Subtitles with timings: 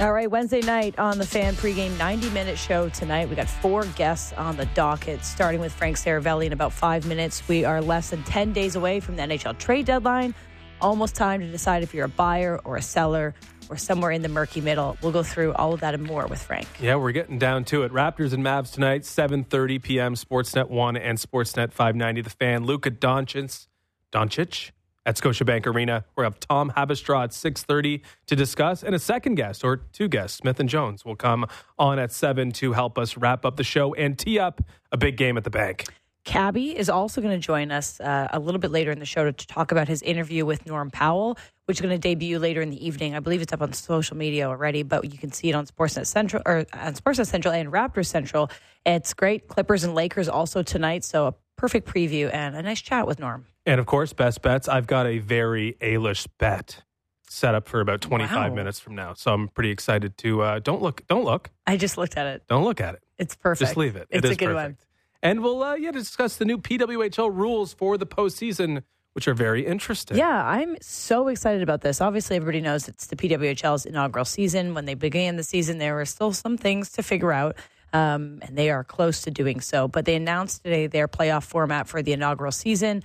[0.00, 3.28] All right, Wednesday night on the fan pregame 90 minute show tonight.
[3.28, 7.42] We got four guests on the docket, starting with Frank Seravalli in about five minutes.
[7.48, 10.36] We are less than 10 days away from the NHL trade deadline.
[10.80, 13.34] Almost time to decide if you're a buyer or a seller
[13.68, 14.96] or somewhere in the murky middle.
[15.02, 16.68] We'll go through all of that and more with Frank.
[16.78, 17.90] Yeah, we're getting down to it.
[17.90, 22.20] Raptors and Mavs tonight, 7.30 p.m., Sportsnet 1 and Sportsnet 590.
[22.20, 23.66] The fan, Luka Doncic,
[24.12, 24.70] Doncic
[25.08, 26.04] at Scotiabank Arena.
[26.16, 30.36] We have Tom Haberstroh at 6.30 to discuss, and a second guest, or two guests,
[30.36, 31.46] Smith and Jones, will come
[31.78, 34.60] on at 7 to help us wrap up the show and tee up
[34.92, 35.86] a big game at the bank.
[36.24, 39.24] Cabbie is also going to join us uh, a little bit later in the show
[39.24, 42.60] to, to talk about his interview with Norm Powell, which is going to debut later
[42.60, 43.14] in the evening.
[43.14, 46.06] I believe it's up on social media already, but you can see it on Sportsnet
[46.06, 48.50] Central or on Sportsnet Central and Raptors Central.
[48.84, 49.48] It's great.
[49.48, 53.46] Clippers and Lakers also tonight, so perfect preview and a nice chat with Norm.
[53.66, 54.66] And of course, best bets.
[54.68, 56.82] I've got a very A-list bet
[57.28, 58.56] set up for about 25 Wow.
[58.56, 59.12] minutes from now.
[59.12, 62.42] So I'm pretty excited to uh, don't look, don't look, I just looked at it.
[62.48, 63.02] don't look at it.
[63.18, 63.66] It's perfect.
[63.68, 64.06] Just leave it.
[64.10, 64.78] It's it is a good perfect.
[64.80, 64.86] one.
[65.22, 69.66] And we'll uh, yeah discuss the new PWHL rules for the postseason, which are very
[69.66, 70.16] interesting.
[70.16, 72.00] Yeah, I'm so excited about this.
[72.00, 74.72] Obviously, everybody knows it's the PWHL's inaugural season.
[74.74, 77.56] When they began the season, there were still some things to figure out,
[77.92, 79.88] um, and they are close to doing so.
[79.88, 83.02] But they announced today their playoff format for the inaugural season.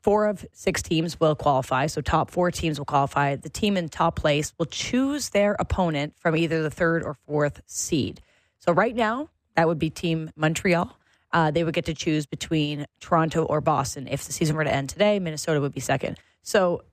[0.00, 3.34] Four of six teams will qualify, so top four teams will qualify.
[3.34, 7.60] The team in top place will choose their opponent from either the third or fourth
[7.66, 8.20] seed.
[8.58, 10.96] So right now, that would be Team Montreal.
[11.32, 14.06] Uh, they would get to choose between Toronto or Boston.
[14.08, 16.18] If the season were to end today, Minnesota would be second.
[16.42, 16.84] So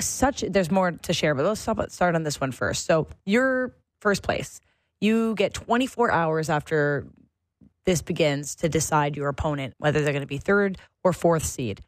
[0.00, 2.86] such there's more to share, but let's stop, start on this one first.
[2.86, 4.60] So your first place,
[5.00, 7.06] you get 24 hours after
[7.84, 11.82] this begins to decide your opponent, whether they're going to be third or fourth seed.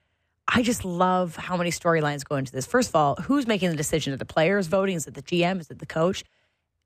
[0.46, 2.64] I just love how many storylines go into this.
[2.64, 4.14] First of all, who's making the decision?
[4.14, 4.96] Are the players voting?
[4.96, 5.60] Is it the GM?
[5.60, 6.24] Is it the coach?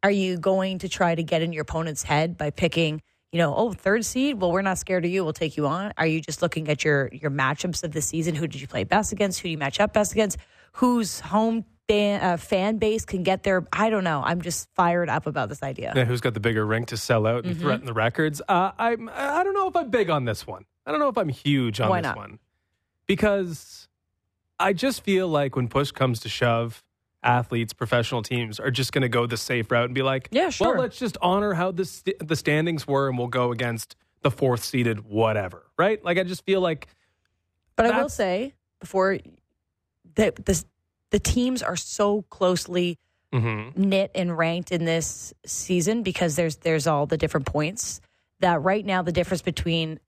[0.03, 3.55] Are you going to try to get in your opponent's head by picking, you know,
[3.55, 4.41] oh, third seed?
[4.41, 5.23] Well, we're not scared of you.
[5.23, 5.93] We'll take you on.
[5.97, 8.35] Are you just looking at your your matchups of the season?
[8.35, 9.39] Who did you play best against?
[9.41, 10.39] Who do you match up best against?
[10.73, 13.67] Whose home fan, uh, fan base can get there?
[13.73, 14.23] I don't know.
[14.25, 15.93] I'm just fired up about this idea.
[15.95, 17.51] Yeah, who's got the bigger ring to sell out Mm-hmm.
[17.53, 18.41] and threaten the records?
[18.49, 19.11] Uh, I'm.
[19.13, 20.65] I don't know if I'm big on this one.
[20.87, 22.17] I don't know if I'm huge on Why this not?
[22.17, 22.39] one
[23.07, 23.89] because
[24.59, 26.83] I just feel like when push comes to shove,
[27.23, 30.51] athletes, professional teams are just going to go the safe route and be like, Yeah,
[30.51, 30.73] sure.
[30.75, 34.31] Well, let's just honor how the st- the standings were, and we'll go against the
[34.31, 36.03] fourth seeded whatever." Right?
[36.05, 36.89] Like I just feel like
[37.77, 39.19] But I will say before
[40.17, 40.65] that this
[41.13, 42.99] the teams are so closely
[43.33, 43.77] mhm.
[43.77, 48.01] knit and ranked in this season because there's there's all the different points
[48.41, 50.01] that right now the difference between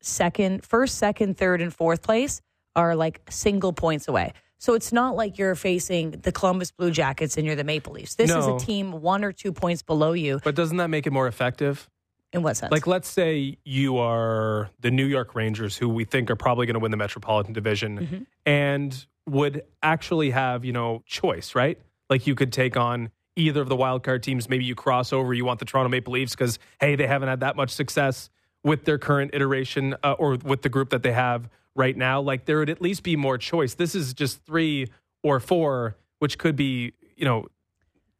[0.00, 2.40] second first second third and fourth place
[2.74, 7.36] are like single points away so it's not like you're facing the columbus blue jackets
[7.36, 10.40] and you're the maple leafs this is a team one or two points below you
[10.42, 11.88] but doesn't that make it more effective?
[12.32, 16.30] in what sense Like, let's say you are the New York Rangers, who we think
[16.30, 18.22] are probably going to win the Metropolitan Division, Mm-hmm.
[18.46, 21.78] and would actually have, you know, choice, right?
[22.10, 24.48] Like, you could take on either of the wildcard teams.
[24.48, 25.32] Maybe you cross over.
[25.32, 28.30] You want the Toronto Maple Leafs because, hey, they haven't had that much success
[28.64, 32.20] with their current iteration uh, or with the group that they have right now.
[32.20, 33.74] Like, there would at least be more choice.
[33.74, 34.88] This is just three
[35.22, 37.46] or four, which could be, you know,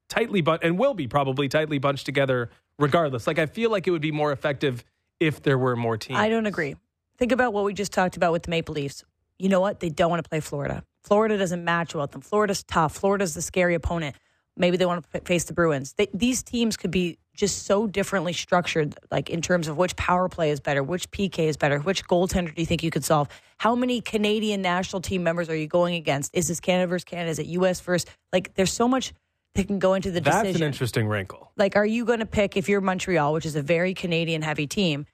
[0.09, 3.27] tightly bunched and will be probably tightly bunched together regardless.
[3.27, 4.85] Like I feel like it would be more effective
[5.21, 6.19] if there were more teams.
[6.19, 6.77] I don't agree.
[7.17, 9.05] Think about what we just talked about with the Maple Leafs.
[9.39, 9.81] You know what?
[9.81, 10.85] They don't want to play Florida.
[11.03, 12.21] Florida doesn't match well with them.
[12.21, 12.95] Florida's tough.
[12.95, 14.17] Florida's the scary opponent.
[14.57, 15.95] Maybe they want to face the Bruins.
[15.95, 20.29] They, these teams could be just so differently structured, like in terms of which power
[20.29, 23.29] play is better, which PK is better, which goaltender do you think you could solve?
[23.59, 26.35] How many Canadian national team members are you going against?
[26.35, 27.31] Is this Canada versus Canada?
[27.31, 27.81] Is it U.S.
[27.81, 28.11] versus?
[28.33, 29.15] Like, there's so much
[29.55, 31.53] that can go into the That's decision That's an interesting wrinkle.
[31.57, 34.67] like are you going to pick if you're Montreal, which is a very Canadian heavy
[34.67, 35.07] team,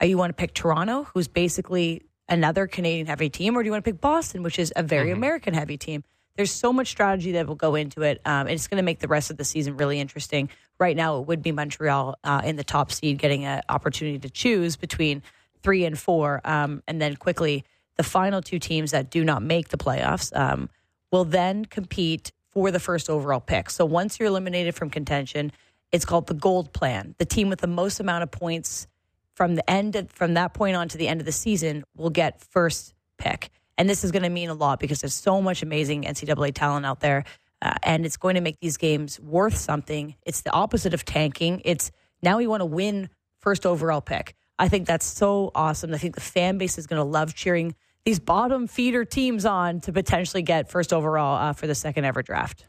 [0.00, 3.72] are you want to pick Toronto, who's basically another Canadian heavy team, or do you
[3.72, 6.04] want to pick Boston, which is a very American heavy team?
[6.36, 8.20] There's so much strategy that will go into it.
[8.24, 10.50] Um, and it's going to make the rest of the season really interesting.
[10.78, 14.28] Right now, it would be Montreal uh, in the top seed getting an opportunity to
[14.28, 15.22] choose between
[15.62, 16.42] three and four.
[16.44, 17.64] Um, and then quickly,
[17.96, 20.68] the final two teams that do not make the playoffs um,
[21.10, 23.70] will then compete for the first overall pick.
[23.70, 25.52] So once you're eliminated from contention,
[25.92, 27.14] it's called the gold plan.
[27.18, 28.86] The team with the most amount of points
[29.36, 32.10] from the end of, from that point on to the end of the season will
[32.10, 33.50] get first pick.
[33.78, 36.86] And this is going to mean a lot because there's so much amazing NCAA talent
[36.86, 37.24] out there.
[37.60, 40.14] Uh, and it's going to make these games worth something.
[40.24, 41.62] It's the opposite of tanking.
[41.64, 41.90] It's
[42.22, 43.10] now we want to win
[43.40, 44.34] first overall pick.
[44.58, 45.92] I think that's so awesome.
[45.92, 47.74] I think the fan base is going to love cheering
[48.04, 52.22] these bottom feeder teams on to potentially get first overall uh, for the second ever
[52.22, 52.64] draft.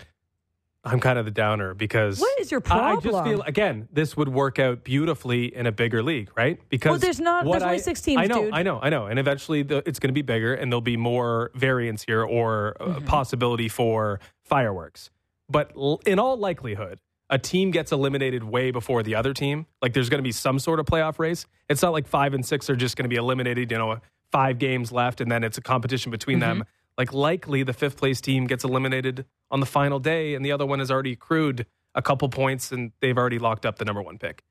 [0.92, 3.26] I'm kind of the downer because What is your I- I just problem?
[3.38, 6.60] feel again this would work out beautifully in a bigger league, right?
[6.70, 8.54] Because Well, there's not- there's only I- six teams, I know, dude.
[8.54, 10.98] I know, I know, and eventually the, it's going to be bigger, and there'll be
[10.98, 13.06] more variance here or Mm-hmm.
[13.06, 15.10] possibility for fireworks.
[15.50, 17.00] But l- in all likelihood,
[17.30, 19.66] a team gets eliminated way before the other team.
[19.82, 21.46] Like there's going to be some sort of playoff race.
[21.70, 23.70] It's not like five and six are just going to be eliminated.
[23.72, 23.98] You know,
[24.32, 26.64] five games left, and then it's a competition between them.
[26.98, 30.66] Like likely the fifth place team gets eliminated on the final day, and the other
[30.66, 34.18] one has already accrued a couple points, and they've already locked up the number one
[34.18, 34.44] pick.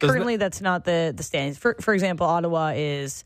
[0.00, 1.58] Does Currently, that's not the the standings.
[1.58, 3.24] For for example, Ottawa is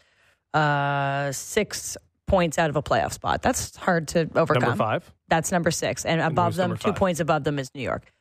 [0.54, 3.42] uh, six points out of a playoff spot.
[3.42, 4.62] That's hard to overcome.
[4.62, 5.12] number five.
[5.28, 6.96] That's number six, and above them, two five?
[6.96, 8.12] points above them is New York.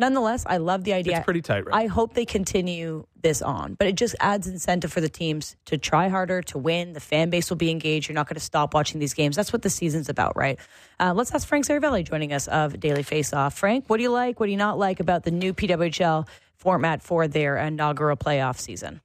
[0.00, 1.18] Nonetheless, I love the idea.
[1.18, 1.84] It's pretty tight, right?
[1.84, 5.76] I hope they continue this on, but it just adds incentive for the teams to
[5.76, 6.94] try harder, to win.
[6.94, 8.08] The fan base will be engaged.
[8.08, 9.36] You're not going to stop watching these games.
[9.36, 10.58] That's what the season's about, right?
[10.98, 13.52] Uh, let's ask Frank Seravalli joining us of Daily Faceoff.
[13.52, 14.40] Frank, what do you like?
[14.40, 16.26] What do you not like about the new PWHL
[16.56, 19.02] format for their inaugural playoff season?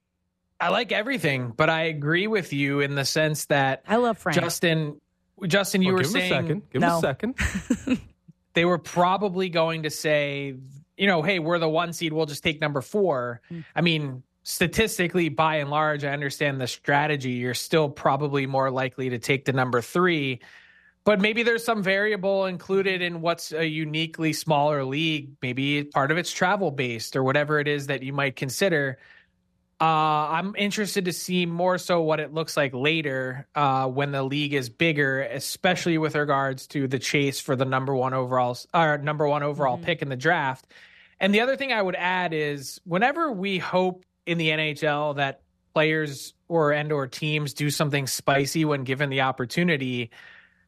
[0.62, 4.40] I like everything, but I agree with you in the sense that I love Frank.
[4.40, 5.02] Justin,
[5.46, 6.70] Justin, you Well, were give him saying a second.
[6.72, 6.88] Give No.
[6.88, 7.36] him a second.
[8.54, 10.56] they were probably going to say,
[10.98, 13.42] you know, hey, we're the one seed, we'll just take number four.
[13.50, 13.62] Hmm.
[13.76, 17.32] I mean, statistically, by and large, I understand the strategy.
[17.32, 20.40] You're still probably more likely to take the number three.
[21.04, 25.36] But maybe there's some variable included in what's a uniquely smaller league.
[25.42, 28.98] Maybe part of it's travel based or whatever it is that you might consider.
[29.82, 34.24] Uh, I'm interested to see more so what it looks like later uh, when the
[34.24, 38.98] league is bigger, especially with regards to the chase for the number one overall or
[39.00, 40.66] number one overall pick in the draft.
[41.20, 45.42] And the other thing I would add is whenever we hope in the NHL that
[45.74, 50.10] players or and or teams do something spicy when given the opportunity,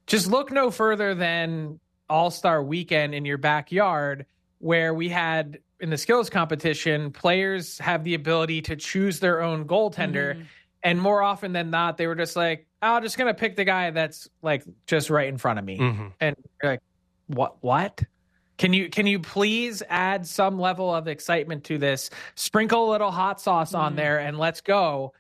[0.05, 1.79] just look no further than
[2.09, 4.25] All Star Weekend in your backyard,
[4.59, 9.65] where we had in the skills competition, players have the ability to choose their own
[9.65, 10.45] goaltender.
[10.83, 13.55] And more often than not, they were just like, oh, I'm just going to pick
[13.55, 15.77] the guy that's like just right in front of me.
[15.77, 16.13] Mhm.
[16.19, 16.81] And you're like,
[17.27, 17.57] what?
[17.61, 18.03] What?
[18.57, 22.09] Can you can you please add some level of excitement to this?
[22.35, 25.13] Sprinkle a little hot sauce on there and let's go.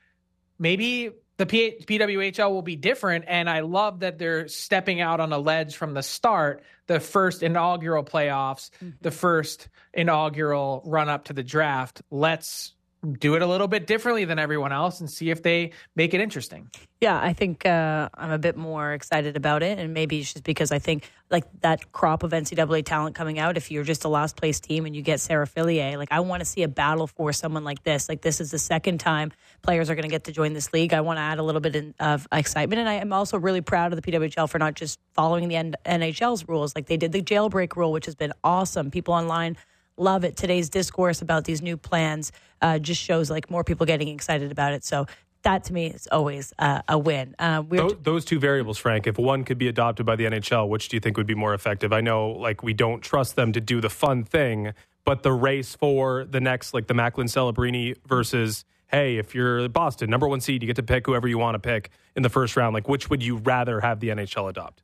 [0.57, 5.31] Maybe the P- PWHL will be different, and I love that they're stepping out on
[5.31, 6.63] a ledge from the start.
[6.87, 8.89] The first inaugural playoffs, mm-hmm.
[9.01, 12.01] the first inaugural run up to the draft.
[12.09, 12.73] Let's
[13.19, 16.21] do it a little bit differently than everyone else and see if they make it
[16.21, 16.69] interesting.
[16.99, 20.43] Yeah, I think uh, I'm a bit more excited about it, and maybe it's just
[20.43, 23.55] because I think like that crop of NCAA talent coming out.
[23.55, 26.41] If you're just a last place team and you get Sarah Fillier, like I want
[26.41, 28.09] to see a battle for someone like this.
[28.09, 30.91] Like this is the second time players are going to get to join this league.
[30.91, 33.61] I want to add a little bit in, of excitement, and I am also really
[33.61, 35.55] proud of the PWHL for not just following the
[35.85, 36.73] NHL's rules.
[36.75, 38.89] Like they did the jailbreak rule, which has been awesome.
[38.89, 39.55] People online
[39.97, 40.37] love it.
[40.37, 44.73] Today's discourse about these new plans uh, just shows like more people getting excited about
[44.73, 44.83] it.
[44.83, 45.07] So
[45.43, 47.35] that to me is always uh, a win.
[47.39, 50.89] Uh, Those, those two variables, Frank, if one could be adopted by the NHL, which
[50.89, 51.93] do you think would be more effective?
[51.93, 54.73] I know, like, we don't trust them to do the fun thing,
[55.05, 60.09] but the race for the next, like, the Macklin Celebrini versus, hey, if you're Boston,
[60.09, 62.57] number one seed, you get to pick whoever you want to pick in the first
[62.57, 62.73] round.
[62.73, 64.81] Like, which would you rather have the NHL adopt?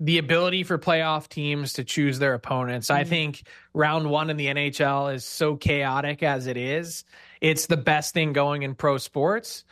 [0.00, 2.90] The ability for playoff teams to choose their opponents.
[2.90, 3.42] I think
[3.74, 7.04] round one in the NHL is so chaotic as it is.
[7.42, 9.64] It's the best thing going in pro sports.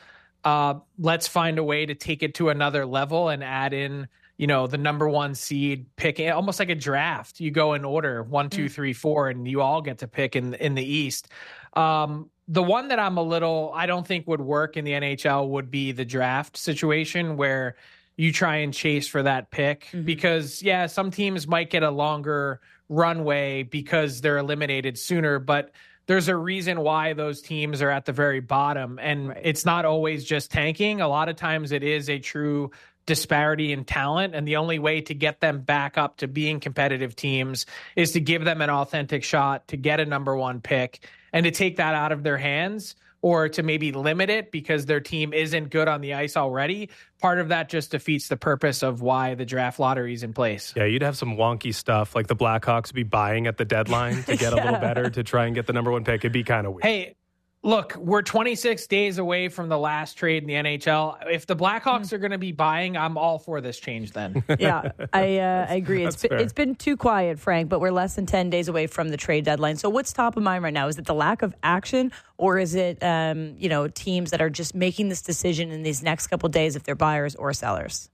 [0.44, 4.06] Uh, let's find a way to take it to another level and add in,
[4.36, 7.40] you know, the number one seed picking almost like a draft.
[7.40, 10.54] You go in order one, two, three, four, and you all get to pick in
[10.54, 11.28] in the East.
[11.72, 15.48] Um, the one that I'm a little, I don't think would work in the NHL
[15.48, 17.76] would be the draft situation where
[18.18, 20.02] you try and chase for that pick mm-hmm.
[20.02, 22.60] because yeah, some teams might get a longer
[22.90, 25.70] runway because they're eliminated sooner, but
[26.06, 28.98] there's a reason why those teams are at the very bottom.
[29.00, 31.00] And it's not always just tanking.
[31.00, 32.72] A lot of times it is a true
[33.06, 34.34] disparity in talent.
[34.34, 38.20] And the only way to get them back up to being competitive teams is to
[38.20, 41.94] give them an authentic shot to get a number 1 pick and to take that
[41.94, 46.00] out of their hands or to maybe limit it because their team isn't good on
[46.00, 46.88] the ice already,
[47.20, 50.72] part of that just defeats the purpose of why the draft lottery is in place.
[50.76, 54.36] Yeah, you'd have some wonky stuff like the Blackhawks be buying at the deadline to
[54.38, 56.20] get a little better to try and get the number one pick.
[56.20, 56.84] It'd be kind of weird.
[56.84, 57.14] Hey,
[57.62, 61.16] look, we're 26 days away from the last trade in the NHL.
[61.30, 64.42] If the Blackhawks are going to be buying, I'm all for this change then.
[64.58, 66.04] yeah, I, uh, I agree.
[66.04, 66.38] It's that's been, fair.
[66.38, 69.44] it's been too quiet, Frank, but we're less than 10 days away from the trade
[69.44, 69.76] deadline.
[69.76, 70.88] So what's top of mind right now?
[70.88, 74.50] Is it the lack of action or is it, um, you know, teams that are
[74.50, 78.10] just making this decision in these next couple days if they're buyers or sellers?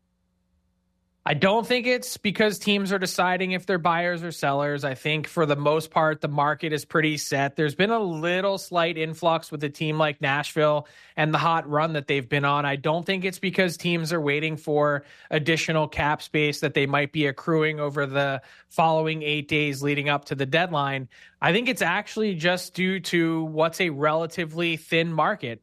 [1.26, 4.84] I don't think it's because teams are deciding if they're buyers or sellers.
[4.84, 7.56] I think for the most part, the market is pretty set.
[7.56, 11.94] There's been a little slight influx with a team like Nashville and the hot run
[11.94, 12.66] that they've been on.
[12.66, 17.10] I don't think it's because teams are waiting for additional cap space that they might
[17.10, 21.08] be accruing over the following eight days leading up to the deadline.
[21.40, 25.62] I think it's actually just due to what's a relatively thin market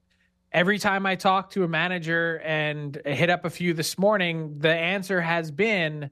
[0.51, 4.74] every time I talk to a manager and hit up a few this morning, the
[4.74, 6.12] answer has been,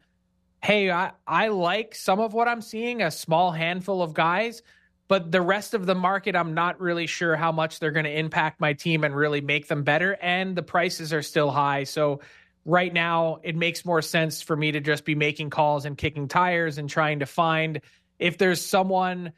[0.64, 4.62] hey, I, I like some of what I'm seeing, a small handful of guys,
[5.08, 8.18] but the rest of the market, I'm not really sure how much they're going to
[8.18, 10.18] impact my team and really make them better.
[10.22, 11.84] And the prices are still high.
[11.84, 12.22] So
[12.64, 16.28] right now, it makes more sense for me to just be making calls and kicking
[16.28, 17.82] tires and trying to find
[18.20, 19.34] if there's someone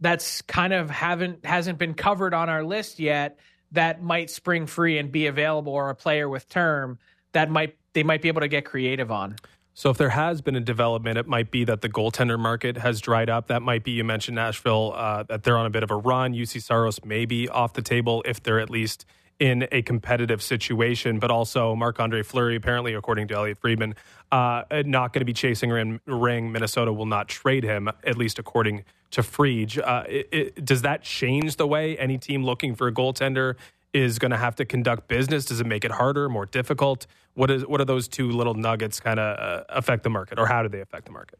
[0.00, 3.38] that's kind of haven't hasn't been covered on our list yet
[3.74, 6.98] that might spring free and be available or a player with term
[7.32, 9.36] that might they might be able to get creative on.
[9.74, 13.00] So if there has been a development, it might be that the goaltender market has
[13.00, 13.48] dried up.
[13.48, 16.32] That might be you mentioned Nashville uh, that they're on a bit of a run.
[16.32, 19.04] Juuse Saros may be off the table if they're at least
[19.40, 23.94] in a competitive situation, but also Marc Andre Fleury, apparently, according to Elliotte Friedman,
[24.30, 26.52] uh, not going to be chasing a ring.
[26.52, 29.78] Minnesota will not trade him, at least according to Friedge.
[29.78, 33.54] Uh, does that change the way any team looking for a goaltender
[33.92, 35.44] is going to have to conduct business?
[35.44, 37.06] Does it make it harder, more difficult?
[37.34, 40.46] What is what are those two little nuggets kind of uh, affect the market, or
[40.46, 41.38] how do they affect the market?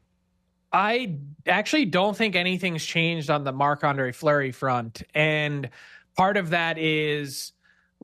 [0.72, 5.70] I actually don't think anything's changed on the Marc Andre Fleury front, and
[6.16, 7.53] part of that is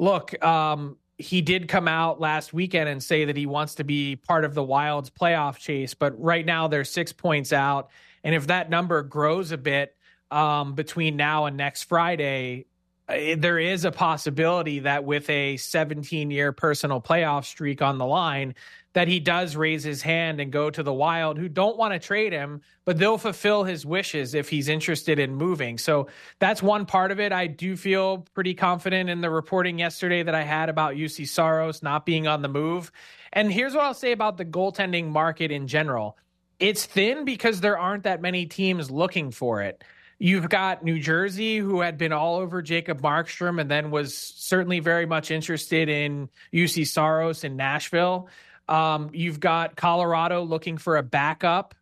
[0.01, 4.17] look, um, he did come out last weekend and say that he wants to be
[4.17, 7.91] part of the Wild's playoff chase, but right now they're six points out.
[8.25, 9.95] And if that number grows a bit
[10.31, 12.65] um, between now and next Friday,
[13.09, 18.07] uh, there is a possibility that with a 17 year personal playoff streak on the
[18.07, 18.55] line,
[18.93, 21.99] that he does raise his hand and go to the Wild, who don't want to
[21.99, 25.79] trade him, but they'll fulfill his wishes if he's interested in moving.
[25.79, 26.09] So
[26.41, 27.31] that's one part of it.
[27.33, 31.83] I do feel pretty confident in the reporting yesterday that I had about Juuse Saros
[31.83, 32.91] not being on the move.
[33.33, 36.17] And here's what I'll say about the goaltending market in general
[36.59, 39.83] it's thin because there aren't that many teams looking for it.
[40.19, 44.79] You've got New Jersey, who had been all over Jacob Markstrom and then was certainly
[44.79, 48.29] very much interested in Juuse Saros in Nashville.
[48.71, 51.75] Um, you've got Colorado looking for a backup.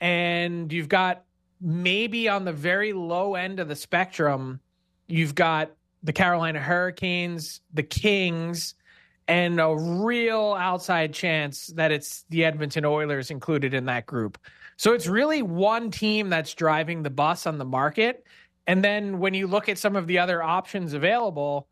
[0.00, 1.24] And you've got
[1.60, 4.60] maybe on the very low end of the spectrum,
[5.08, 5.72] you've got
[6.04, 8.74] the Carolina Hurricanes, the Kings,
[9.26, 14.38] and a real outside chance that it's the Edmonton Oilers included in that group.
[14.76, 18.24] So it's really one team that's driving the bus on the market.
[18.68, 21.66] And then when you look at some of the other options available,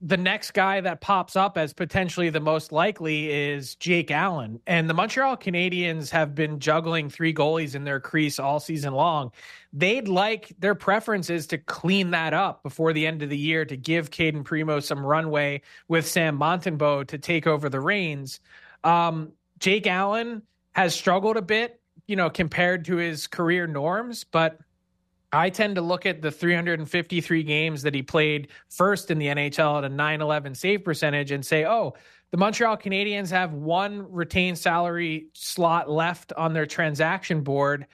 [0.00, 4.60] the next guy that pops up as potentially the most likely is Jake Allen.
[4.66, 9.32] And the Montreal Canadiens have been juggling three goalies in their crease all season long.
[9.72, 13.64] They'd like their preference is to clean that up before the end of the year
[13.64, 18.40] to give Cayden Primeau some runway with Sam Montembeault to take over the reins.
[18.84, 24.58] Um, Jake Allen has struggled a bit you know, compared to his career norms, but
[25.32, 29.78] I tend to look at the 353 games that he played first in the NHL
[29.78, 31.94] at a 911 save percentage and say, oh,
[32.30, 37.86] the Montreal Canadiens have one retained salary slot left on their transaction board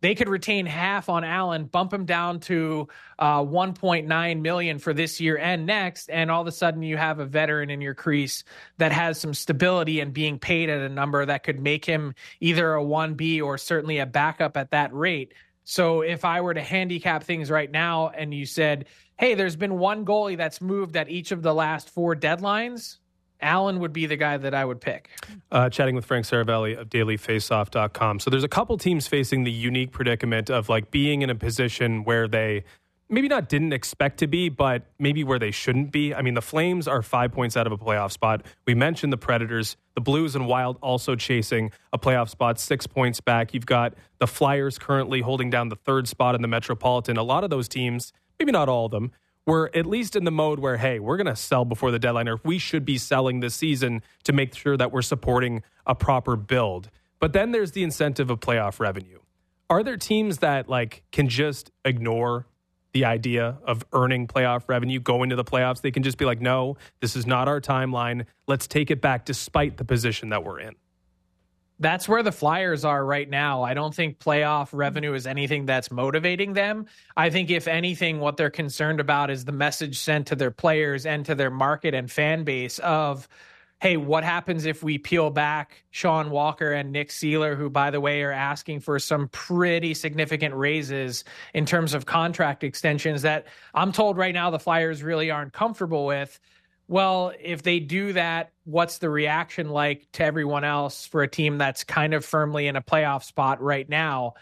[0.00, 5.20] they could retain half on Allen, bump him down to uh, 1.9 million for this
[5.20, 8.44] year and next, and all of a sudden you have a veteran in your crease
[8.78, 12.74] that has some stability and being paid at a number that could make him either
[12.74, 15.34] a 1B or certainly a backup at that rate.
[15.70, 18.86] So if I were to handicap things right now and you said,
[19.18, 22.96] hey, there's been one goalie that's moved at each of the last four deadlines,
[23.42, 25.10] Allen would be the guy that I would pick.
[25.52, 28.18] Uh, chatting with Frank Seravalli of dailyfaceoff.com.
[28.18, 32.02] So there's a couple teams facing the unique predicament of like being in a position
[32.02, 32.64] where they
[33.10, 36.14] maybe not didn't expect to be, but maybe where they shouldn't be.
[36.14, 38.44] I mean, the Flames are five points out of a playoff spot.
[38.66, 43.20] We mentioned the Predators, the Blues and Wild also chasing a playoff spot, six points
[43.20, 43.54] back.
[43.54, 47.16] You've got the Flyers currently holding down the third spot in the Metropolitan.
[47.16, 49.12] A lot of those teams, maybe not all of them,
[49.46, 52.28] we're at least in the mode where, hey, we're going to sell before the deadline,
[52.28, 56.36] or we should be selling this season to make sure that we're supporting a proper
[56.36, 56.90] build.
[57.18, 59.20] But then there's the incentive of playoff revenue.
[59.70, 62.46] Are there teams that like can just ignore
[62.98, 65.80] the idea of earning playoff revenue, going to the playoffs?
[65.80, 68.26] They can just be like, no, this is not our timeline.
[68.48, 70.74] Let's take it back despite the position that we're in
[71.80, 73.62] that's where the Flyers are right now.
[73.62, 76.86] I don't think playoff revenue is anything that's motivating them.
[77.16, 81.06] I think, if anything, what they're concerned about is the message sent to their players
[81.06, 83.28] and to their market and fan base of
[83.80, 88.00] hey, what happens if we peel back Sean Walker and Nick Seeler, who, by the
[88.00, 93.92] way, are asking for some pretty significant raises in terms of contract extensions that I'm
[93.92, 96.40] told right now the Flyers really aren't comfortable with.
[96.88, 101.58] Well, if they do that, what's the reaction like to everyone else for a team
[101.58, 104.34] that's kind of firmly in a playoff spot right now?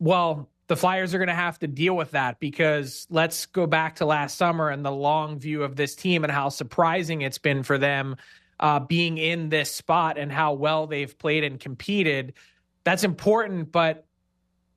[0.00, 3.96] Well, the Flyers are going to have to deal with that because let's go back
[3.96, 7.62] to last summer and the long view of this team and how surprising it's been
[7.62, 8.16] for them
[8.60, 12.34] uh, being in this spot and how well they've played and competed.
[12.84, 14.06] That's important, but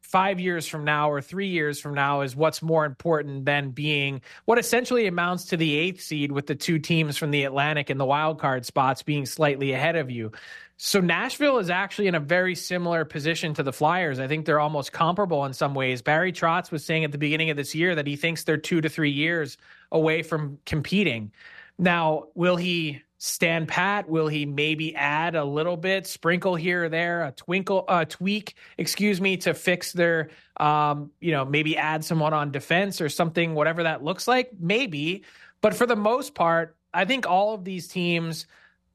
[0.01, 4.21] five years from now or three years from now is what's more important than being
[4.45, 7.99] what essentially amounts to the eighth seed with the two teams from the Atlantic and
[7.99, 10.31] the wild card spots being slightly ahead of you.
[10.77, 14.19] So Nashville is actually in a very similar position to the Flyers.
[14.19, 16.01] I think they're almost comparable in some ways.
[16.01, 18.81] Barry Trotz was saying at the beginning of this year that he thinks they're two
[18.81, 19.57] to three years
[19.91, 21.31] away from competing.
[21.77, 24.09] Now, will he stand pat?
[24.09, 28.55] Will he maybe add a little bit, sprinkle here or there, a twinkle, a tweak,
[28.77, 33.55] excuse me, to fix their, um, you know, maybe add someone on defense or something,
[33.55, 34.51] whatever that looks like?
[34.59, 35.23] Maybe.
[35.61, 38.45] But for the most part, I think all of these teams,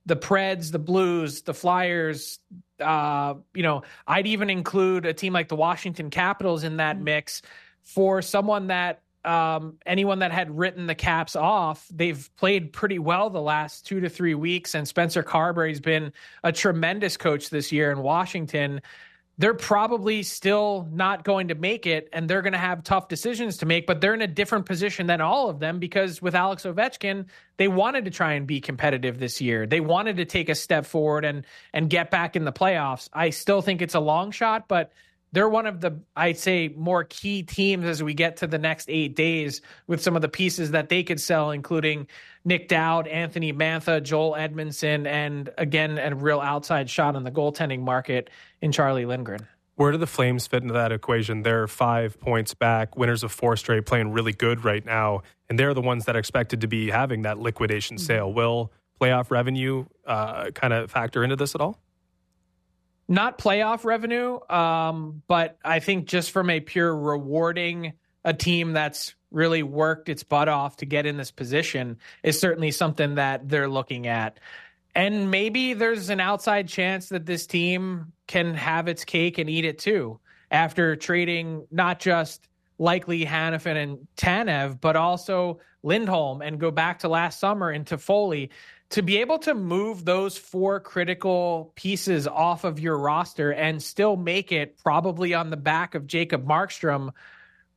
[0.04, 2.38] the Preds, the Blues, the Flyers,
[2.80, 7.04] uh, you know, I'd even include a team like the Washington Capitals in that mm-hmm.
[7.04, 7.42] mix
[7.82, 13.30] for someone that um, anyone that had written the Caps off, they've played pretty well
[13.30, 14.74] the last two to three weeks.
[14.74, 16.12] And Spencer Carbery's been
[16.44, 18.80] a tremendous coach this year in Washington.
[19.40, 23.58] They're probably still not going to make it, and they're going to have tough decisions
[23.58, 23.86] to make.
[23.86, 27.68] But they're in a different position than all of them because with Alex Ovechkin, they
[27.68, 29.64] wanted to try and be competitive this year.
[29.66, 33.08] They wanted to take a step forward and and get back in the playoffs.
[33.12, 34.92] I still think it's a long shot, but
[35.32, 38.88] they're one of the I'd say more key teams as we get to the next
[38.88, 42.06] eight days with some of the pieces that they could sell, including
[42.44, 47.80] Nic Dowd, Anthony Mantha, Joel Edmundson, and again a real outside shot on the goaltending
[47.80, 48.30] market
[48.62, 49.46] in Charlie Lindgren.
[49.76, 51.42] Where do the Flames fit into that equation?
[51.42, 55.72] They're five points back, winners of four straight, playing really good right now, and they're
[55.72, 58.04] the ones that are expected to be having that liquidation mm-hmm.
[58.04, 58.32] sale.
[58.32, 61.78] Will playoff revenue uh, kind of factor into this at all?
[63.08, 67.94] Not playoff revenue, um, but I think just from a pure rewarding
[68.24, 72.70] a team that's really worked its butt off to get in this position is certainly
[72.70, 74.38] something that they're looking at.
[74.94, 79.64] And maybe there's an outside chance that this team can have its cake and eat
[79.64, 80.18] it too
[80.50, 87.08] after trading not just likely Hanifin and Tanev, but also Lindholm and go back to
[87.08, 88.50] last summer into Toffoli
[88.90, 94.16] to be able to move those four critical pieces off of your roster and still
[94.16, 97.10] make it probably on the back of Jacob Markstrom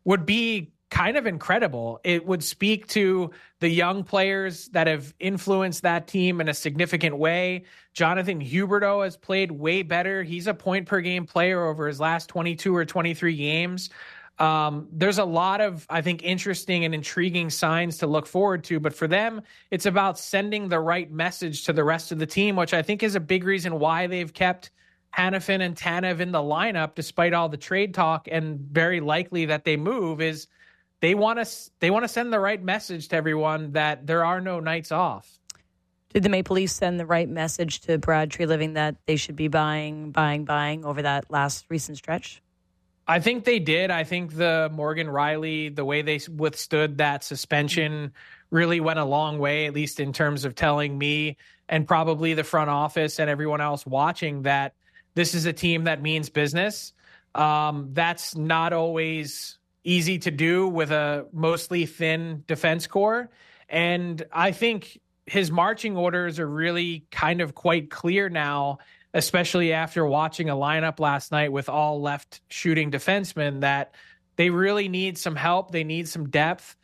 [0.06, 2.00] would be kind of incredible.
[2.04, 7.18] It would speak to the young players that have influenced that team in a significant
[7.18, 7.64] way.
[7.94, 10.22] Jonathan Huberdeau has played way better.
[10.22, 13.90] He's a point per game player over his last 22 or 23 games.
[14.42, 18.80] Um, there's a lot of, I think, interesting and intriguing signs to look forward to.
[18.80, 22.56] But for them, it's about sending the right message to the rest of the team,
[22.56, 24.72] which I think is a big reason why they've kept
[25.16, 29.64] Hanifin and Tanev in the lineup despite all the trade talk and very likely that
[29.64, 30.48] they move is
[31.02, 34.42] they want to they want to send the right message to everyone that there are
[34.42, 35.40] no nights off.
[36.14, 39.50] Did the Maple Leafs send the right message to Brad Treliving that they should be
[39.50, 42.42] buying, buying, buying over that last recent stretch?
[43.12, 43.92] I think they did.
[43.92, 48.14] I think the Morgan Rielly, the way they withstood that suspension,
[48.52, 51.36] really went a long way, at least in terms of telling me
[51.68, 54.76] and probably the front office and everyone else watching that
[55.14, 56.94] this is a team that means business.
[57.36, 63.30] Um, that's not always easy to do with a mostly thin defense core.
[63.68, 68.78] And I think his marching orders are really kind of quite clear now
[69.14, 73.94] especially after watching a lineup last night with all left shooting defensemen, that
[74.36, 75.72] they really need some help.
[75.72, 76.76] They need some depth,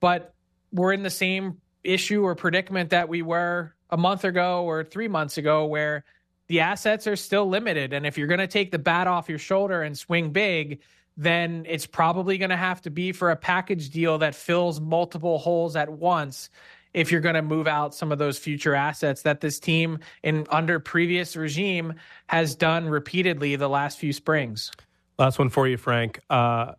[0.00, 0.34] but
[0.72, 5.08] we're in the same issue or predicament that we were a month ago or three
[5.08, 6.04] months ago, where
[6.48, 7.92] the assets are still limited.
[7.92, 10.80] And if you're going to take the bat off your shoulder and swing big,
[11.16, 15.38] then it's probably going to have to be for a package deal that fills multiple
[15.38, 16.50] holes at once
[16.94, 20.46] if you're going to move out some of those future assets that this team in
[20.50, 21.94] under previous regime
[22.28, 24.70] has done repeatedly the last few springs.
[25.18, 26.20] Last one for you, Frank.
[26.30, 26.72] Uh,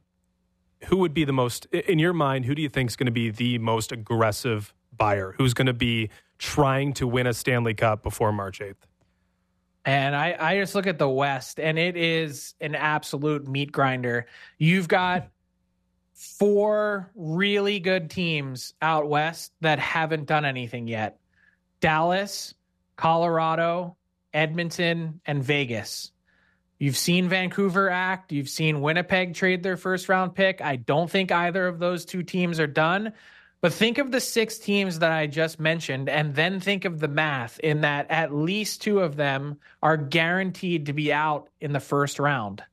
[0.85, 3.11] who would be the most, in your mind, who do you think is going to
[3.11, 5.33] be the most aggressive buyer?
[5.37, 8.75] Who's going to be trying to win a Stanley Cup before March 8th?
[9.85, 14.27] And I, I just look at the West, and it is an absolute meat grinder.
[14.57, 15.27] You've got
[16.21, 21.19] four really good teams out west that haven't done anything yet
[21.79, 22.53] Dallas,
[22.95, 23.97] Colorado,
[24.31, 26.11] Edmonton, and Vegas.
[26.77, 28.31] You've seen Vancouver act.
[28.31, 30.61] You've seen Winnipeg trade their first round pick.
[30.61, 33.13] I don't think either of those two teams are done.
[33.59, 37.07] But think of the six teams that I just mentioned, and then think of the
[37.07, 41.79] math in that at least two of them are guaranteed to be out in the
[41.79, 42.63] first round.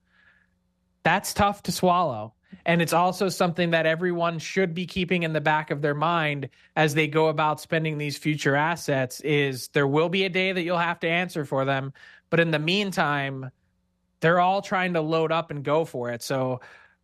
[1.03, 2.35] That's tough to swallow.
[2.67, 6.49] And it's also something that everyone should be keeping in the back of their mind
[6.77, 10.63] as they go about spending these future assets is there will be a day that
[10.63, 11.93] you'll have to answer for them.
[12.31, 13.51] But in the meantime,
[14.21, 16.23] they're all trying to load up and go for it.
[16.23, 16.61] So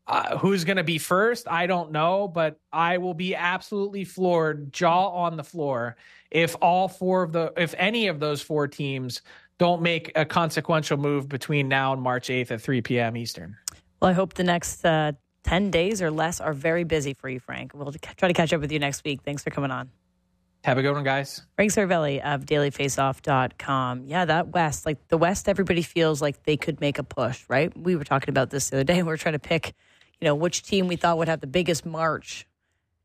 [0.07, 1.49] uh, who's going to be first?
[1.49, 5.97] I don't know, but I will be absolutely floored, jaw on the floor,
[6.31, 9.23] if all four of the, if any of those four teams
[9.59, 13.17] don't make a consequential move between now and March 8th at 3 p.m.
[13.17, 13.57] Eastern.
[14.01, 15.13] Well, I hope the next uh,
[15.45, 17.73] 10 days or less are very busy for you, Frank.
[17.75, 19.21] We'll try to catch up with you next week.
[19.23, 19.91] Thanks for coming on.
[20.65, 21.43] Have a good one, guys.
[21.57, 24.05] Frank Seravalli of dailyfaceoff.com.
[24.07, 27.77] Yeah, that West, like the West, everybody feels like they could make a push, right?
[27.77, 29.03] We were talking about this the other day.
[29.03, 29.75] We are trying to pick,
[30.21, 32.47] you know, which team we thought would have the biggest march.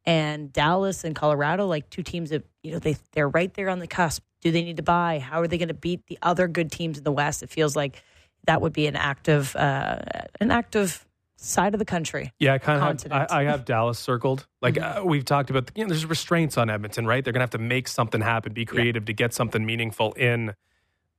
[0.05, 3.79] And Dallas and Colorado, like two teams that, you know, they, they're right there on
[3.79, 4.23] the cusp.
[4.39, 5.19] Do they need to buy?
[5.19, 7.43] How are they going to beat the other good teams in the West?
[7.43, 8.01] It feels like
[8.45, 9.99] that would be an active, uh,
[10.39, 11.05] an active
[11.41, 12.33] side of the country.
[12.39, 14.45] Yeah, I kind of have, I, I, have Dallas circled.
[14.61, 14.99] Like mm-hmm.
[14.99, 17.23] uh, we've talked about, you know, there's restraints on Edmonton, right?
[17.23, 19.07] They're going to have to make something happen, be creative yeah.
[19.07, 20.53] to get something meaningful in.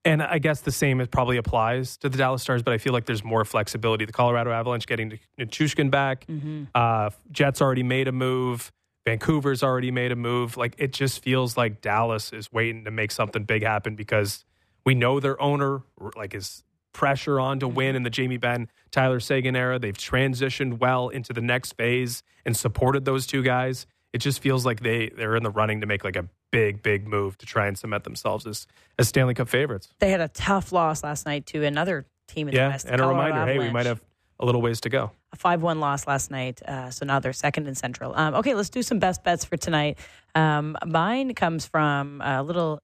[0.05, 2.93] And I guess the same it probably applies to the Dallas Stars, but I feel
[2.93, 4.05] like there's more flexibility.
[4.05, 6.65] The Colorado Avalanche getting Nichushkin back, mm-hmm.
[6.75, 8.73] uh, Jets already made a move.
[9.07, 10.57] Vancouver's already made a move.
[10.57, 14.45] Like it just feels like Dallas is waiting to make something big happen because
[14.85, 15.83] we know their owner
[16.17, 19.79] like is pressure on to win in the Jamie Benn, Tyler Seguin era.
[19.79, 23.87] They've transitioned well into the next phase and supported those two guys.
[24.13, 27.07] It just feels like they they're in the running to make like a big big
[27.07, 28.67] move to try and cement themselves as
[28.99, 29.89] as Stanley Cup favorites.
[30.01, 32.87] They had a tough loss last night to another team in yeah, the West.
[32.89, 33.61] and a reminder, Avalanche.
[33.61, 34.01] hey, we might have
[34.41, 35.13] a little ways to go.
[35.33, 36.61] A 5 1 loss last night.
[36.63, 38.15] Uh, so now they're second in Central.
[38.17, 39.99] Um, okay, let's do some best bets for tonight.
[40.35, 42.81] Um, mine comes from a little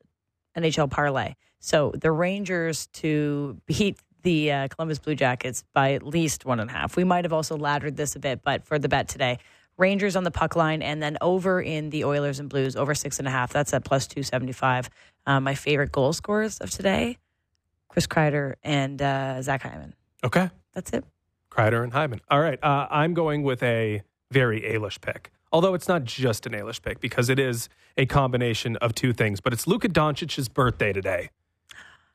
[0.56, 1.34] NHL parlay.
[1.60, 6.68] So the Rangers to beat the uh, Columbus Blue Jackets by at least one and
[6.68, 6.96] a half.
[6.96, 9.38] We might have also laddered this a bit, but for the bet today,
[9.78, 13.18] Rangers on the puck line, and then over in the Oilers and Blues, over six
[13.18, 13.52] and a half.
[13.52, 14.88] That's at plus 275.
[15.26, 17.18] Um, my favorite goal scorers of today
[17.88, 19.94] Chris Kreider and uh, Zach Hyman.
[20.24, 20.50] Okay.
[20.74, 21.04] That's it.
[21.50, 22.20] Kreider and Hyman.
[22.30, 22.62] All right.
[22.62, 25.30] Uh, I'm going with a very Ailish pick.
[25.52, 29.40] Although it's not just an Ailish pick because it is a combination of two things,
[29.40, 31.30] but it's Luka Doncic's birthday today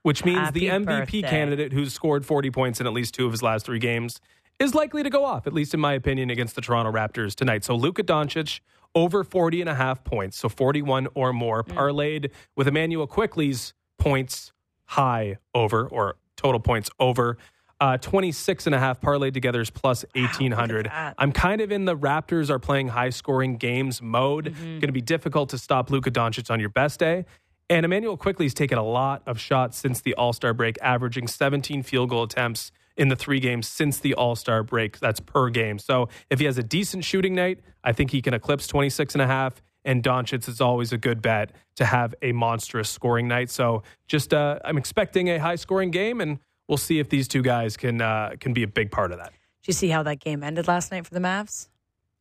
[0.03, 1.21] which means Happy the MVP birthday.
[1.21, 4.19] candidate who's scored 40 points in at least two of his last three games
[4.59, 7.63] is likely to go off, at least in my opinion, against the Toronto Raptors tonight.
[7.63, 8.59] So Luka Doncic
[8.93, 11.73] over 40 and a half points, so 41 or more, mm.
[11.73, 14.51] parlayed with Immanuel Quickley's points
[14.85, 17.37] high over or total points over.
[17.79, 20.87] Uh, 26 and a half parlayed together is plus 1800.
[20.87, 24.53] Wow, I'm kind of in the Raptors are playing high scoring games mode.
[24.53, 24.63] Mm-hmm.
[24.63, 27.25] Going to be difficult to stop Luka Doncic on your best day.
[27.71, 31.83] And Immanuel Quickley's taken a lot of shots since the All Star break, averaging 17
[31.83, 34.99] field goal attempts in the three games since the All Star break.
[34.99, 35.79] That's per game.
[35.79, 39.21] So if he has a decent shooting night, I think he can eclipse 26 and
[39.21, 39.61] a half.
[39.85, 43.49] And Doncic is always a good bet to have a monstrous scoring night.
[43.49, 47.41] So just uh, I'm expecting a high scoring game, and we'll see if these two
[47.41, 49.31] guys can uh, can be a big part of that.
[49.61, 51.69] Did you see how that game ended last night for the Mavs?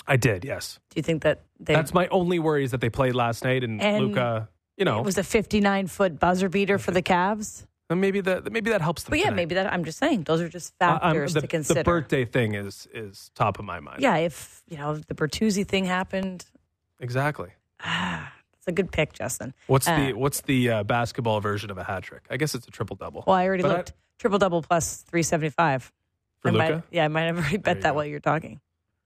[0.07, 0.79] I did, yes.
[0.91, 1.75] Do you think that they?
[1.75, 4.49] That's my only worry is that they played last night and, and Luka
[4.81, 7.67] you know, it was a 59 foot buzzer beater for the Cavs.
[7.91, 9.11] And maybe that maybe that helps them.
[9.11, 9.37] But yeah, tonight.
[9.37, 9.73] maybe that.
[9.73, 11.81] I'm just saying those are just factors the, to consider.
[11.81, 14.01] The birthday thing is is top of my mind.
[14.01, 16.47] Yeah, if you know the Bertuzzi thing happened.
[17.01, 17.51] Exactly.
[17.81, 19.55] Ah, it's a good pick, Justin.
[19.67, 22.23] What's uh, the what's the uh, basketball version of a hat trick?
[22.31, 23.25] I guess it's a triple double.
[23.27, 23.93] Well, I already but looked.
[24.19, 25.93] Triple double plus 375.
[26.41, 26.85] For Luka?
[26.91, 27.95] yeah, I might have already bet that go.
[27.95, 28.61] while you're talking.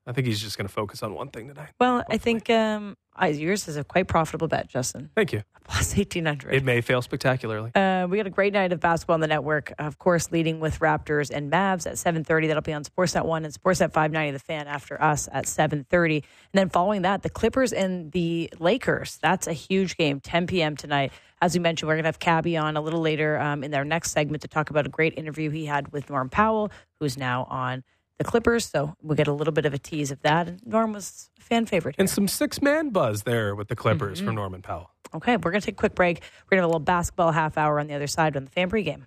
[0.06, 1.70] I think he's just going to focus on one thing tonight.
[1.80, 2.14] Well, hopefully.
[2.14, 5.10] I think um, yours is a quite profitable bet, Justin.
[5.14, 5.42] Thank you.
[5.64, 6.52] Plus 1800.
[6.52, 7.74] It may fail spectacularly.
[7.74, 10.80] Uh, we got a great night of basketball on the network, of course, leading with
[10.80, 12.48] Raptors and Mavs at 7.30.
[12.48, 16.16] That'll be on Sportsnet 1 and Sportsnet 590, the fan after us at 7.30.
[16.16, 19.18] And then following that, the Clippers and the Lakers.
[19.22, 20.76] That's a huge game, 10 p.m.
[20.76, 21.12] tonight.
[21.40, 23.84] As we mentioned, we're going to have Cabbie on a little later um, in their
[23.84, 27.44] next segment to talk about a great interview he had with Norm Powell, who's now
[27.48, 27.84] on
[28.18, 28.66] the Clippers.
[28.66, 30.48] So we'll get a little bit of a tease of that.
[30.48, 31.96] And Norm was a fan favorite.
[31.96, 32.02] Here.
[32.02, 34.28] And some six man buzz there with the Clippers mm-hmm.
[34.28, 34.90] for Norman Powell.
[35.14, 36.20] Okay, we're going to take a quick break.
[36.44, 38.50] We're going to have a little basketball half hour on the other side on the
[38.50, 39.06] fan pregame.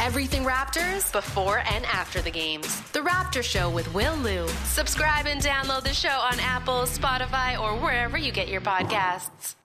[0.00, 2.80] Everything Raptors before and after the games.
[2.92, 4.48] The Raptor Show with Will Lou.
[4.64, 9.57] Subscribe and download the show on Apple, Spotify, or wherever you get your podcasts.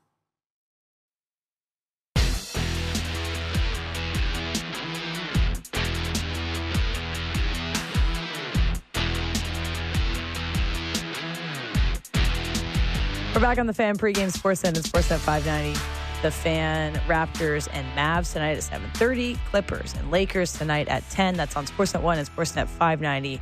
[13.33, 15.73] We're back on the fan pregame Sportsnet and Sportsnet 590.
[16.21, 19.39] The fan Raptors and Mavs tonight at 7:30.
[19.49, 21.35] Clippers and Lakers tonight at 10.
[21.35, 23.41] That's on Sportsnet 1 and Sportsnet 590.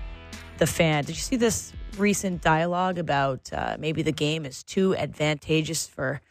[0.59, 1.03] The fan.
[1.03, 6.21] Did you see this recent dialogue about uh, maybe the game is too advantageous for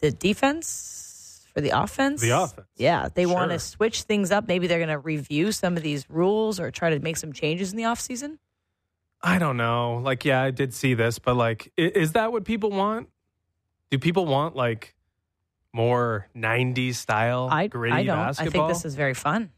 [0.00, 2.20] the defense, for the offense?
[2.20, 2.68] The offense.
[2.76, 4.46] Yeah, they want to switch things up.
[4.46, 7.70] Maybe they're going to review some of these rules or try to make some changes
[7.72, 8.36] in the offseason.
[9.22, 10.00] I don't know.
[10.04, 13.08] Like, yeah, I did see this, but like, is that what people want?
[13.90, 14.94] Do people want like
[15.72, 18.16] more '90s style I, gritty I don't.
[18.16, 18.64] basketball?
[18.64, 19.50] I think this is very fun.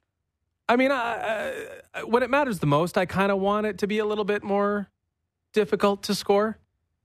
[0.68, 1.52] I mean, I,
[1.94, 4.24] I, when it matters the most, I kind of want it to be a little
[4.24, 4.88] bit more
[5.52, 6.58] difficult to score.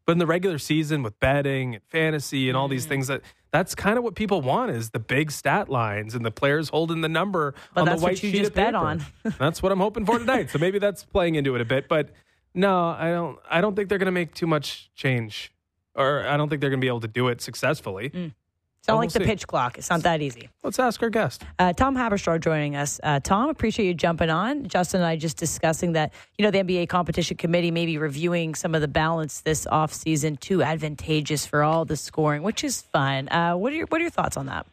[0.06, 2.72] But in the regular season, with betting and fantasy and all Mm.
[2.72, 6.24] these things, that that's kind of what people want is the big stat lines and
[6.24, 8.66] the players holding the number But on the what white you sheet just of bet
[8.76, 8.78] paper.
[8.78, 9.06] on.
[9.40, 10.52] that's what I'm hoping for tonight.
[10.52, 11.88] So maybe that's playing into it a bit.
[11.88, 12.10] But
[12.56, 13.38] no, I don't.
[13.50, 15.52] I don't think they're going to make too much change,
[15.94, 18.08] or I don't think they're going to be able to do it successfully.
[18.08, 19.32] It's not Well, like we'll the see.
[19.32, 19.78] pitch clock.
[19.80, 20.50] It's not that easy.
[20.64, 21.44] Let's ask our guest.
[21.58, 23.00] Uh, Tom Haberstroh joining us.
[23.02, 24.68] Uh, Tom, appreciate you jumping on.
[24.68, 28.54] Justin and I just discussing that, you know, the NBA competition committee may be reviewing
[28.54, 33.28] some of the balance this offseason too advantageous for all the scoring, which is fun.
[33.30, 34.68] Uh, what are your what are your thoughts on that?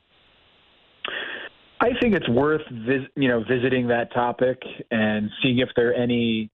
[1.81, 5.95] I think it's worth vis- you know visiting that topic and seeing if there are
[5.95, 6.51] any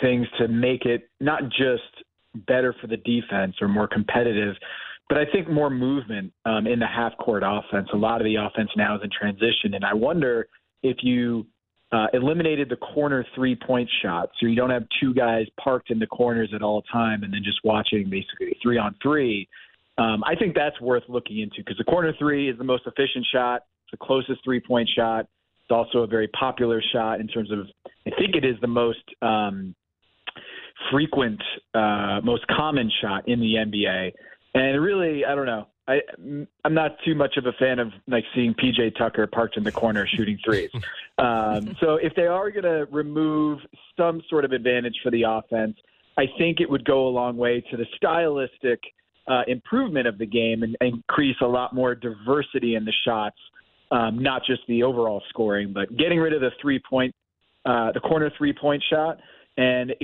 [0.00, 2.04] things to make it not just
[2.46, 4.54] better for the defense or more competitive,
[5.08, 7.88] but I think more movement um, in the half court offense.
[7.92, 10.46] A lot of the offense now is in transition, and I wonder
[10.82, 11.46] if you
[11.92, 15.98] uh, eliminated the corner three point shot, so you don't have two guys parked in
[15.98, 19.48] the corners at all time and then just watching basically three on three.
[19.98, 23.26] Um, I think that's worth looking into because the corner three is the most efficient
[23.32, 25.26] shot, the closest three point shot.
[25.62, 27.66] It's also a very popular shot in terms of,
[28.06, 29.74] I think it is the most um,
[30.90, 31.40] frequent,
[31.74, 34.12] uh, most common shot in the NBA.
[34.54, 35.66] And really, I don't know.
[35.88, 36.00] I,
[36.64, 39.72] I'm not too much of a fan of like seeing PJ Tucker parked in the
[39.72, 40.70] corner shooting threes.
[41.18, 43.58] Um, so if they are going to remove
[43.94, 45.76] some sort of advantage for the offense,
[46.16, 48.80] I think it would go a long way to the stylistic
[49.28, 53.36] uh, improvement of the game and, and increase a lot more diversity in the shots,
[53.90, 57.14] um, not just the overall scoring, but getting rid of the three point,
[57.66, 59.18] uh, the corner three point shot,
[59.58, 59.94] and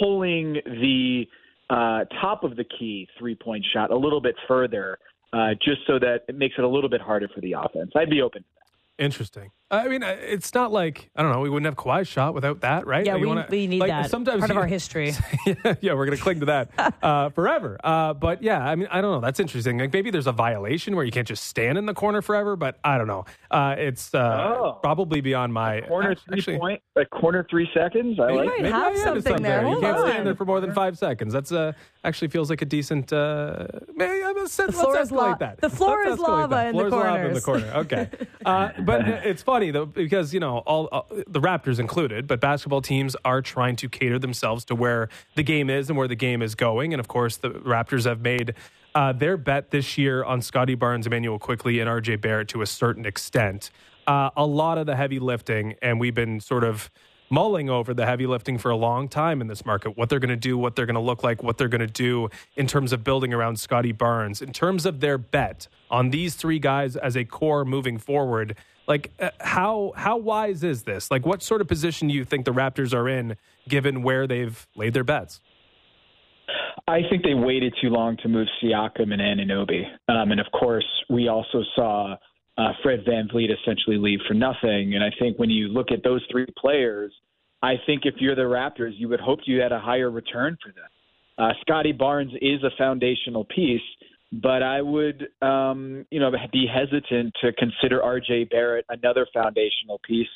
[0.00, 1.24] pulling the
[1.70, 4.98] uh, top of the key three point shot a little bit further,
[5.32, 7.90] uh, just so that it makes it a little bit harder for the offense.
[7.96, 8.42] I'd be open.
[8.42, 9.04] To that.
[9.04, 9.50] Interesting.
[9.72, 11.40] I mean, uh, it's not like I don't know.
[11.40, 13.06] We wouldn't have Kawhi's shot without that, right?
[13.06, 14.10] Yeah, Like, you we, wanna- we need like, that.
[14.10, 15.12] Sometimes Part of our history.
[15.46, 17.78] yeah, yeah, we're going to cling to that uh, forever.
[17.82, 19.20] Uh, but yeah, I mean, I don't know.
[19.20, 19.78] That's interesting.
[19.78, 22.54] Like maybe there's a violation where you can't just stand in the corner forever.
[22.54, 23.24] But I don't know.
[23.50, 24.18] Uh, it's uh,
[24.60, 24.78] Oh.
[24.82, 28.20] probably beyond my Corner three actually, point, a corner three seconds.
[28.20, 28.46] I like.
[28.46, 29.66] might maybe have I am to something there.
[29.66, 30.06] You can't on.
[30.08, 31.32] stand there for more than five seconds.
[31.32, 31.72] That's uh,
[32.04, 33.10] actually feels like a decent.
[33.12, 35.60] Uh, maybe I'm a, let's floor is escalate la- that.
[35.62, 36.66] the floor Let's is lava that.
[36.68, 37.72] in the Floor is lava in the corner.
[37.76, 38.08] Okay,
[38.44, 42.82] uh, but it's funny though because you know all uh, the Raptors included, but basketball
[42.82, 46.42] teams are trying to cater themselves to where the game is and where the game
[46.42, 48.54] is going, and of course the Raptors have made.
[48.94, 52.66] Uh, their bet this year on Scottie Barnes, Immanuel Quickley, and RJ Barrett to a
[52.66, 53.70] certain extent.
[54.06, 56.90] Uh, a lot of the heavy lifting, and we've been sort of
[57.30, 59.96] mulling over the heavy lifting for a long time in this market.
[59.96, 61.86] What they're going to do, what they're going to look like, what they're going to
[61.86, 66.34] do in terms of building around Scottie Barnes, in terms of their bet on these
[66.34, 68.56] three guys as a core moving forward.
[68.86, 71.10] Like uh, how how wise is this?
[71.10, 73.36] Like what sort of position do you think the Raptors are in
[73.68, 75.40] given where they've laid their bets?
[76.88, 79.84] I think they waited too long to move Siakam and Anunoby.
[80.08, 82.16] Um, and of course, we also saw
[82.58, 84.94] uh, Fred VanVleet essentially leave for nothing.
[84.94, 87.12] And I think when you look at those three players,
[87.62, 90.72] I think if you're the Raptors, you would hope you had a higher return for
[90.72, 90.84] them.
[91.38, 93.80] Uh, Scottie Barnes is a foundational piece,
[94.32, 98.44] but I would, um, you know, be hesitant to consider R.J.
[98.44, 100.26] Barrett another foundational piece.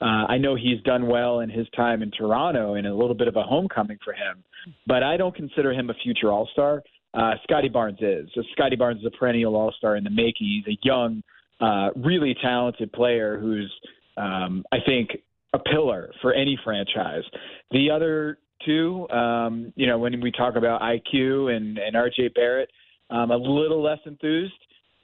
[0.00, 3.28] Uh, I know he's done well in his time in Toronto and a little bit
[3.28, 4.42] of a homecoming for him,
[4.86, 6.82] but I don't consider him a future All Star.
[7.12, 8.28] Uh, Scottie Barnes is.
[8.34, 10.62] So Scottie Barnes is a perennial All Star in the making.
[10.64, 11.22] He's a young,
[11.60, 13.72] uh, really talented player who's,
[14.16, 15.10] um, I think,
[15.52, 17.22] a pillar for any franchise.
[17.70, 22.70] The other two, um, you know, when we talk about IQ and, and RJ Barrett,
[23.10, 24.52] um, a little less enthused,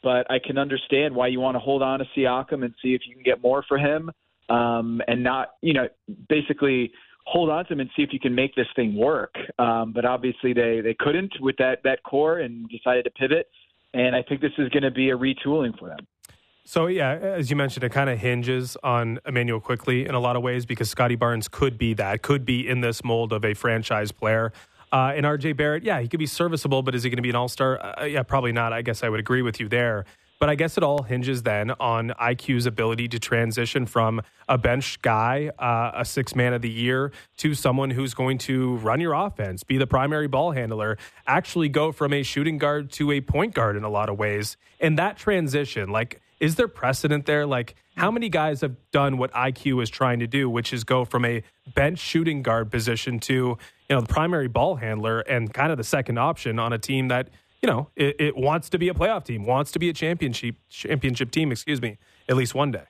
[0.03, 3.03] but I can understand why you want to hold on to Siakam and see if
[3.07, 4.11] you can get more for him
[4.49, 5.89] um, and not, you know,
[6.29, 6.93] basically
[7.27, 9.35] hold on to him and see if you can make this thing work.
[9.59, 13.49] Um, but obviously they, they couldn't with that, that core and decided to pivot.
[13.93, 16.07] And I think this is going to be a retooling for them.
[16.65, 20.37] So yeah, as you mentioned, it kind of hinges on Immanuel Quickley in a lot
[20.37, 23.55] of ways because Scottie Barnes could be that, could be in this mold of a
[23.55, 24.53] franchise player.
[24.93, 27.31] Uh, and RJ Barrett, yeah, he could be serviceable, but is he going to be
[27.31, 27.79] an all star?
[27.81, 28.73] Uh, yeah, probably not.
[28.73, 30.05] I guess I would agree with you there.
[30.41, 35.03] But I guess it all hinges then on IQ's ability to transition from a bench
[35.03, 39.13] guy, uh, a six man of the year, to someone who's going to run your
[39.13, 43.55] offense, be the primary ball handler, actually go from a shooting guard to a point
[43.55, 44.57] guard in a lot of ways.
[44.81, 47.45] And that transition, like, is there precedent there?
[47.45, 51.05] Like, how many guys have done what IQ is trying to do, which is go
[51.05, 51.43] from a
[51.75, 53.59] bench shooting guard position to,
[53.91, 57.09] you know, the primary ball handler and kind of the second option on a team
[57.09, 57.29] that
[57.61, 60.57] you know, it, it, wants to be a playoff team, wants to be a championship
[60.71, 62.85] championship team, excuse me, at least one day.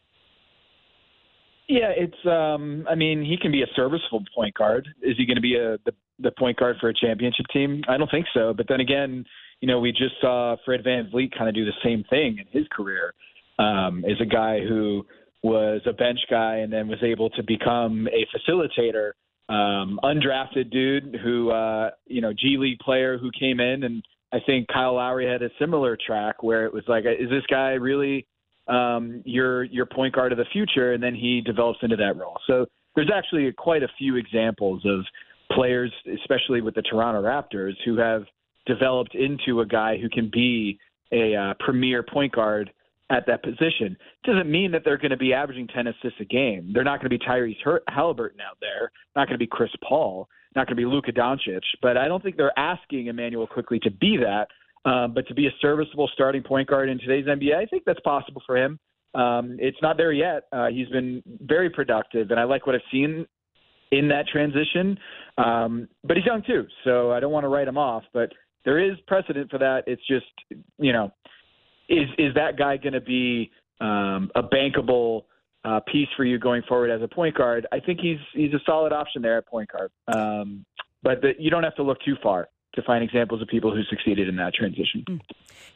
[1.69, 2.27] Yeah, it's.
[2.27, 4.89] Um, I mean, he can be a serviceable point guard.
[5.03, 7.83] Is he going to be a the, the point guard for a championship team?
[7.89, 8.55] I don't think so.
[8.57, 9.25] But then again,
[9.61, 12.69] you know, we just saw Fred VanVleet kind of do the same thing in his
[12.71, 13.15] career.
[13.59, 15.05] Um, as a guy who
[15.43, 19.13] was a bench guy and then was able to become a facilitator,
[19.51, 24.39] um, undrafted dude who, uh, you know, G League player who came in and I
[24.47, 28.27] think Kyle Lowry had a similar track where it was like, is this guy really
[28.69, 30.93] um, your your point guard of the future?
[30.93, 32.39] And then he develops into that role.
[32.47, 35.01] So there's actually quite a few examples of
[35.53, 38.23] players, especially with the Toronto Raptors, who have
[38.67, 40.79] developed into a guy who can be
[41.13, 42.71] a uh, premier point guard
[43.11, 43.97] at that position.
[44.25, 46.71] Doesn't mean that they're going to be averaging 10 assists a game.
[46.73, 48.93] They're not going to be Tyrese Halliburton out there.
[49.17, 52.23] Not going to be Chris Paul not going to be Luka Doncic, but I don't
[52.23, 54.49] think they're asking Immanuel Quickley to be that.
[54.89, 58.01] Um, but to be a serviceable starting point guard in today's NBA, I think that's
[58.01, 58.79] possible for him.
[59.15, 60.45] Um, it's not there yet.
[60.53, 63.27] Uh, he's been very productive, and I like what I've seen
[63.93, 64.99] in that transition.
[65.37, 68.05] Um, but he's young too, so I don't want to write him off.
[68.15, 68.33] But
[68.65, 69.83] there is precedent for that.
[69.87, 70.27] It's just,
[70.79, 71.13] you know,
[71.91, 73.51] is is that guy going to be
[73.81, 75.25] um, a bankable
[75.65, 77.67] uh, piece for you going forward as a point guard.
[77.73, 79.91] I think he's he's a solid option there at point guard.
[80.09, 80.65] Um,
[81.03, 83.83] but the, you don't have to look too far to find examples of people who
[83.85, 85.05] succeeded in that transition.
[85.09, 85.21] Mm.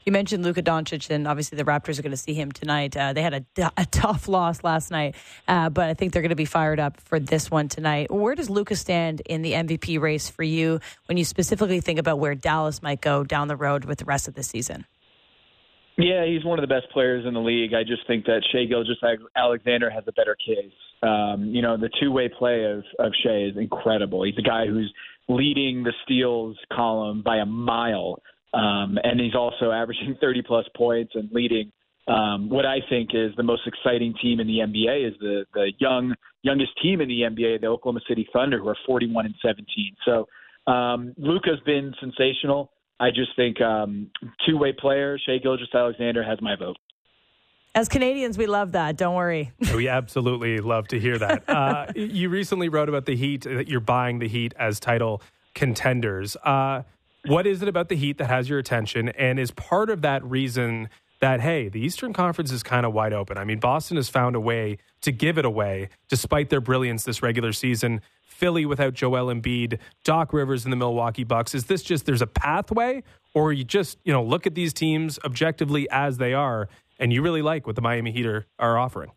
[0.04, 2.96] You mentioned Luka Doncic, and obviously the Raptors are going to see him tonight.
[2.96, 5.16] Uh, they had a, a, tough loss last night,
[5.48, 8.12] uh, but I think they're going to be fired up for this one tonight.
[8.12, 12.18] Where does Luka stand in the MVP race for you when you specifically think about
[12.18, 14.84] where Dallas might go down the road with the rest of the season?
[15.96, 17.72] Yeah, he's one of the best players in the league.
[17.72, 20.72] I just think that Shai Gilgeous-Alexander has a better case.
[21.02, 24.24] Um, you know, the two-way play of of Shai is incredible.
[24.24, 24.92] He's a guy who's
[25.28, 28.20] leading the steals column by a mile,
[28.52, 31.70] um, and he's also averaging 30 plus points and leading
[32.06, 35.72] um, what I think is the most exciting team in the NBA is the the
[35.78, 39.64] young youngest team in the NBA, the Oklahoma City Thunder, who are 41 and 17.
[40.04, 40.26] So
[40.70, 42.72] um, Luka's been sensational.
[43.00, 44.10] I just think um,
[44.46, 46.76] two way player, Shai Gilgeous-Alexander has my vote.
[47.76, 48.96] As Canadians, we love that.
[48.96, 49.50] Don't worry.
[49.74, 51.48] we absolutely love to hear that.
[51.48, 55.20] Uh, you recently wrote about the Heat, that you're buying the Heat as title
[55.54, 56.36] contenders.
[56.44, 56.82] Uh,
[57.26, 59.08] what is it about the Heat that has your attention?
[59.08, 60.88] And is part of that reason
[61.24, 63.38] that, hey, the Eastern Conference is kind of wide open?
[63.38, 67.22] I mean, Boston has found a way to give it away despite their brilliance this
[67.22, 68.02] regular season.
[68.26, 71.54] Philly without Joel Embiid, Doc Rivers and the Milwaukee Bucks.
[71.54, 75.18] Is this just there's a pathway, or you just you know look at these teams
[75.24, 79.12] objectively as they are, and you really like what the Miami Heat are, are offering?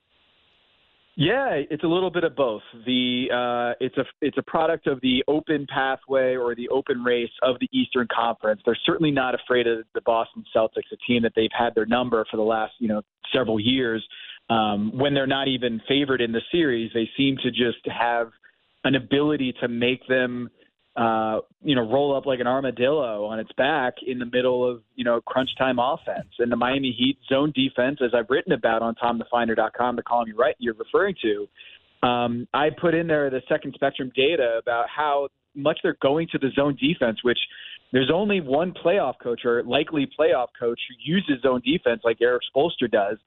[1.19, 2.61] Yeah, it's a little bit of both.
[2.85, 7.31] The uh, it's a it's a product of the open pathway or the open race
[7.41, 8.61] of the Eastern Conference.
[8.63, 12.23] They're certainly not afraid of the Boston Celtics, a team that they've had their number
[12.29, 13.01] for the last you know
[13.33, 14.07] several years.
[14.51, 18.29] Um, when they're not even favored in the series, they seem to just have
[18.83, 20.51] an ability to make them
[20.97, 24.81] uh, you know, roll up like an armadillo on its back in the middle of,
[24.95, 26.29] you know, crunch time offense.
[26.39, 30.37] And the Miami Heat zone defense, as I've written about on TomTheFinder.com, the column you're,
[30.37, 35.27] right you're referring to, um, I put in there the second spectrum data about how
[35.55, 37.39] much they're going to the zone defense, which
[37.91, 42.41] there's only one playoff coach or likely playoff coach who uses zone defense like Erik
[42.55, 43.17] Spoelstra does.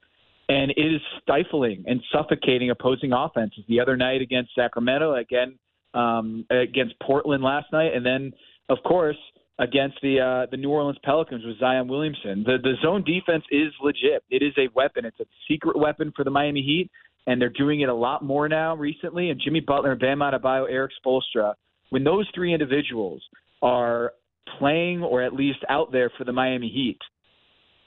[0.48, 3.62] And it is stifling and suffocating opposing offenses.
[3.68, 5.56] The other night against Sacramento, again,
[5.94, 8.32] um, against Portland last night, and then
[8.68, 9.16] of course
[9.58, 12.42] against the uh, the New Orleans Pelicans with Zion Williamson.
[12.44, 14.22] The the zone defense is legit.
[14.30, 15.04] It is a weapon.
[15.04, 16.90] It's a secret weapon for the Miami Heat,
[17.26, 19.30] and they're doing it a lot more now recently.
[19.30, 21.54] And Jimmy Butler, Bam Adebayo, Erik Spoelstra,
[21.90, 23.22] when those three individuals
[23.62, 24.12] are
[24.58, 26.98] playing or at least out there for the Miami Heat.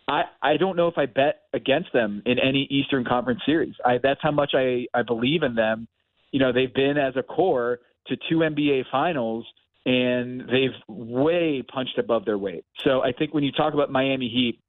[0.08, 3.74] I, I don't know if I bet against them in any Eastern Conference series.
[3.86, 5.88] I, that's how much I, I believe in them.
[6.32, 9.46] You know, they've been as a core to two NBA finals
[9.86, 12.66] and they've way punched above their weight.
[12.86, 14.60] So I think when you talk about Miami Heat,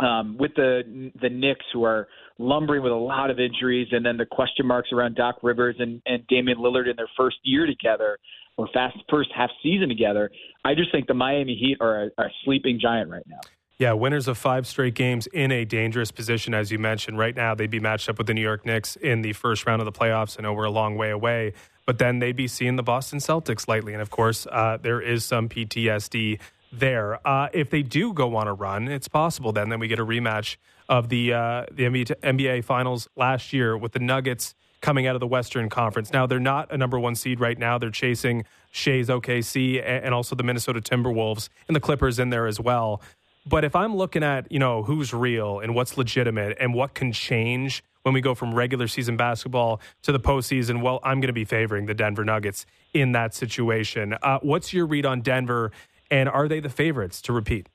[0.00, 2.06] um, with the the Knicks who are
[2.38, 6.00] lumbering with a lot of injuries, and then the question marks around Doc Rivers and,
[6.06, 8.18] and Damian Lillard in their first year together,
[8.56, 10.30] or fast first half season together.
[10.64, 13.40] I just think the Miami Heat are a, a sleeping giant right now.
[13.78, 17.16] Yeah, winners of five straight games in a dangerous position, as you mentioned.
[17.16, 19.80] Right now, they'd be matched up with the New York Knicks in the first round
[19.80, 20.36] of the playoffs.
[20.36, 21.54] I know we're a long way away,
[21.88, 23.94] but then they'd be seeing the Boston Celtics lightly.
[23.94, 26.38] And of course, uh, there is some PTSD
[26.70, 27.26] there.
[27.26, 30.04] Uh, if they do go on a run, it's possible then that we get a
[30.04, 30.58] rematch
[30.90, 35.26] of the uh, the NBA Finals last year with the Nuggets coming out of the
[35.26, 36.12] Western Conference.
[36.12, 37.78] Now they're not a number one seed right now.
[37.78, 42.60] They're chasing Shai's OKC and also the Minnesota Timberwolves and the Clippers in there as
[42.60, 43.00] well.
[43.46, 47.12] But if I'm looking at you know who's real and what's legitimate and what can
[47.12, 51.34] change when we go from regular season basketball to the postseason, well, I'm going to
[51.34, 54.14] be favoring the Denver Nuggets in that situation.
[54.22, 55.72] Uh, what's your read on Denver,
[56.10, 57.68] and are they the favorites to repeat?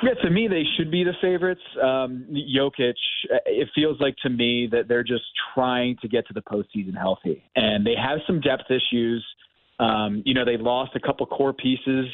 [0.00, 1.60] Yeah, to me, they should be the favorites.
[1.82, 2.24] Um,
[2.56, 2.94] Jokic,
[3.46, 7.42] it feels like to me that they're just trying to get to the postseason healthy,
[7.56, 9.26] and they have some depth issues.
[9.80, 12.06] Um, you know, they lost a couple core pieces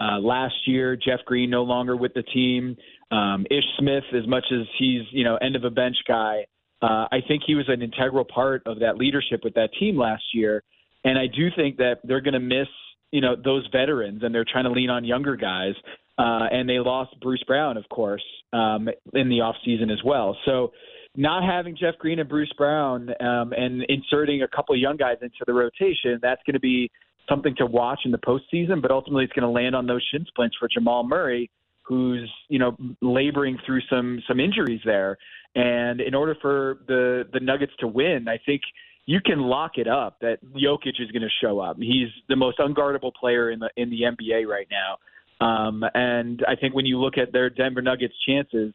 [0.00, 0.96] uh, last year.
[0.96, 2.76] Jeff Green no longer with the team.
[3.10, 6.44] Um, Ish Smith, as much as he's you know end of a bench guy,
[6.82, 10.24] uh, I think he was an integral part of that leadership with that team last
[10.34, 10.62] year,
[11.04, 12.68] and I do think that they're going to miss
[13.12, 15.74] you know those veterans, and they're trying to lean on younger guys.
[16.18, 18.24] Uh, and they lost Bruce Brown, of course,
[18.54, 20.34] um, in the offseason as well.
[20.46, 20.72] So
[21.16, 25.16] not having Jeff Green and Bruce Brown um, and inserting a couple of young guys
[25.22, 26.90] into the rotation, that's going to be
[27.28, 28.82] something to watch in the postseason.
[28.82, 31.50] But ultimately, it's going to land on those shin splints for Jamal Murray,
[31.82, 35.16] who's you know laboring through some some injuries there.
[35.54, 38.62] And in order for the the Nuggets to win, I think
[39.06, 41.76] you can lock it up that Jokic is going to show up.
[41.78, 44.98] He's the most unguardable player in the in the NBA right now.
[45.38, 48.72] Um, and I think when you look at their Denver Nuggets chances,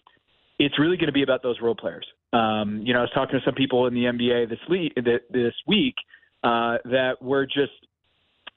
[0.59, 2.05] it's really going to be about those role players.
[2.33, 5.53] Um, you know, I was talking to some people in the NBA this week, this
[5.67, 5.95] week
[6.43, 7.71] uh, that were just,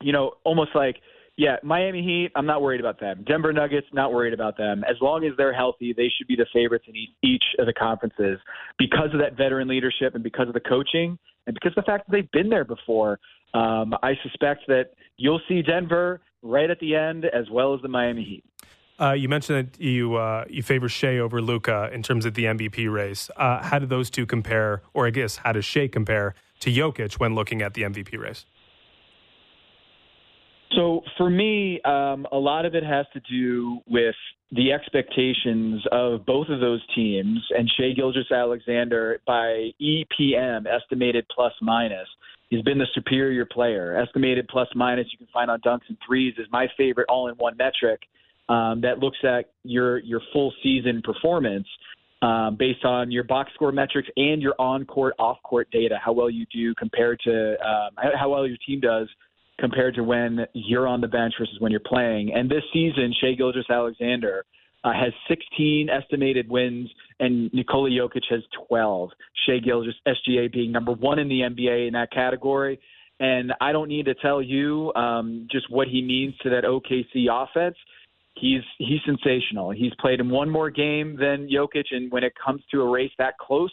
[0.05, 0.97] you know, almost like,
[1.37, 3.25] yeah, Miami Heat, I'm not worried about them.
[3.27, 4.85] Denver Nuggets, not worried about them.
[4.89, 8.39] As long as they're healthy, they should be the favorites in each of the conferences
[8.79, 12.07] because of that veteran leadership and because of the coaching and because of the fact
[12.07, 13.19] that they've been there before.
[13.55, 17.89] Um, I suspect that you'll see Denver right at the end, as well as the
[17.89, 18.45] Miami Heat.
[19.01, 22.45] Uh, you mentioned that you uh, you favor Shai over Luka in terms of the
[22.45, 23.29] MVP race.
[23.37, 27.15] Uh, how do those two compare, or I guess how does Shai compare to Jokic
[27.15, 28.45] when looking at the MVP race?
[30.73, 34.15] So for me, um, a lot of it has to do with
[34.51, 42.09] the expectations of both of those teams and Shai Gilgeous-Alexander by EPM estimated plus minus.
[42.51, 43.97] He's been the superior player.
[43.97, 48.01] Estimated plus minus you can find on dunks and threes is my favorite all-in-one metric
[48.49, 51.67] um, that looks at your your full season performance
[52.23, 55.99] um, based on your box score metrics and your on-court, off-court data.
[56.03, 59.09] How well you do compared to um, how well your team does
[59.59, 62.33] compared to when you're on the bench versus when you're playing.
[62.35, 64.45] And this season, Shai Gilgeous-Alexander
[64.85, 66.91] uh, has 16 estimated wins,
[67.21, 69.11] and Nikola Jokic has 12.
[69.47, 72.79] Shai Gilgeous, SGA, being number one in the NBA in that category.
[73.21, 77.27] And I don't need to tell you um, just what he means to that OKC
[77.31, 77.77] offense.
[78.37, 79.71] He's he's sensational.
[79.71, 83.13] He's played in one more game than Jokic, and when it comes to a race
[83.19, 83.71] that close,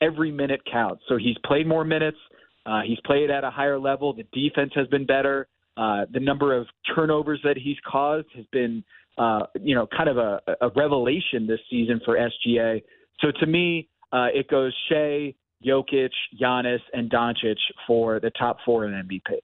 [0.00, 1.04] every minute counts.
[1.08, 2.18] So he's played more minutes.
[2.66, 4.12] Uh, he's played at a higher level.
[4.12, 5.48] The defense has been better.
[5.76, 8.84] Uh, the number of turnovers that he's caused has been,
[9.18, 12.82] uh, you know, kind of a, a revelation this season for SGA.
[13.20, 15.34] So to me, uh, it goes Shai,
[15.64, 17.56] Jokic, Giannis, and Doncic
[17.86, 19.38] for the top four in MVP.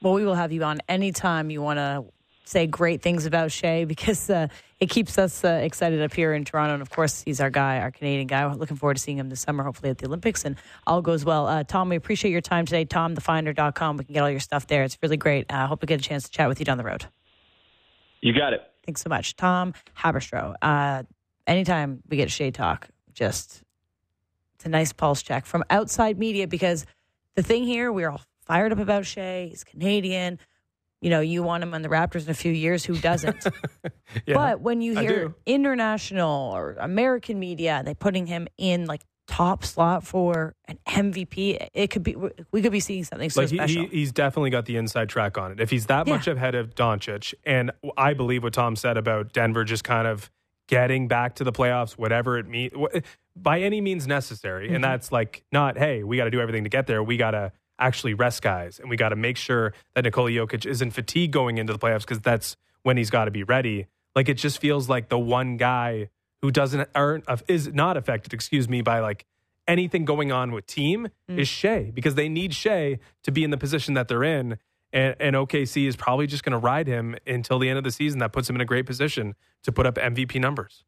[0.00, 2.04] Well, we will have you on anytime you want to
[2.44, 6.44] say great things about Shai because uh, it keeps us uh, excited up here in
[6.44, 6.74] Toronto.
[6.74, 8.46] And of course, he's our guy, our Canadian guy.
[8.46, 11.24] We're looking forward to seeing him this summer, hopefully at the Olympics, and all goes
[11.24, 11.46] well.
[11.46, 12.84] Uh, Tom, we appreciate your time today.
[12.84, 13.96] TomTheFinder.com.
[13.96, 14.84] We can get all your stuff there.
[14.84, 15.46] It's really great.
[15.50, 17.06] I hope we get a chance to chat with you down the road.
[18.20, 18.62] You got it.
[18.84, 19.36] Thanks so much.
[19.36, 20.54] Tom Haberstroh.
[20.60, 21.04] Uh,
[21.46, 23.62] anytime we get Shai talk, just
[24.56, 26.84] it's a nice pulse check from outside media because
[27.34, 29.48] the thing here, we're all fired up about Shai.
[29.50, 30.38] He's Canadian
[31.04, 32.82] you know, you want him on the Raptors in a few years.
[32.82, 33.46] Who doesn't?
[34.26, 39.66] yeah, but when you hear international or American media, they're putting him in like top
[39.66, 42.16] slot for an MVP, it could be
[42.52, 43.82] we could be seeing something so like he, special.
[43.82, 45.60] He, he's definitely got the inside track on it.
[45.60, 46.14] If he's that yeah.
[46.14, 50.30] much ahead of Doncic, and I believe what Tom said about Denver just kind of
[50.68, 52.72] getting back to the playoffs, whatever it means,
[53.36, 54.76] by any means necessary, mm-hmm.
[54.76, 57.02] and that's like not hey, we got to do everything to get there.
[57.02, 60.66] We got to actually rest guys, and we got to make sure that Nikola Jokic
[60.66, 63.86] isn't fatigued going into the playoffs because that's when he's got to be ready.
[64.14, 66.10] Like it just feels like the one guy
[66.42, 69.24] who doesn't earn is not affected, excuse me, by like
[69.66, 71.38] anything going on with team Mm.
[71.38, 74.58] is Shai because they need Shai to be in the position that they're in.
[74.92, 77.90] And, and OKC is probably just going to ride him until the end of the
[77.90, 78.20] season.
[78.20, 80.84] That puts him in a great position to put up MVP numbers.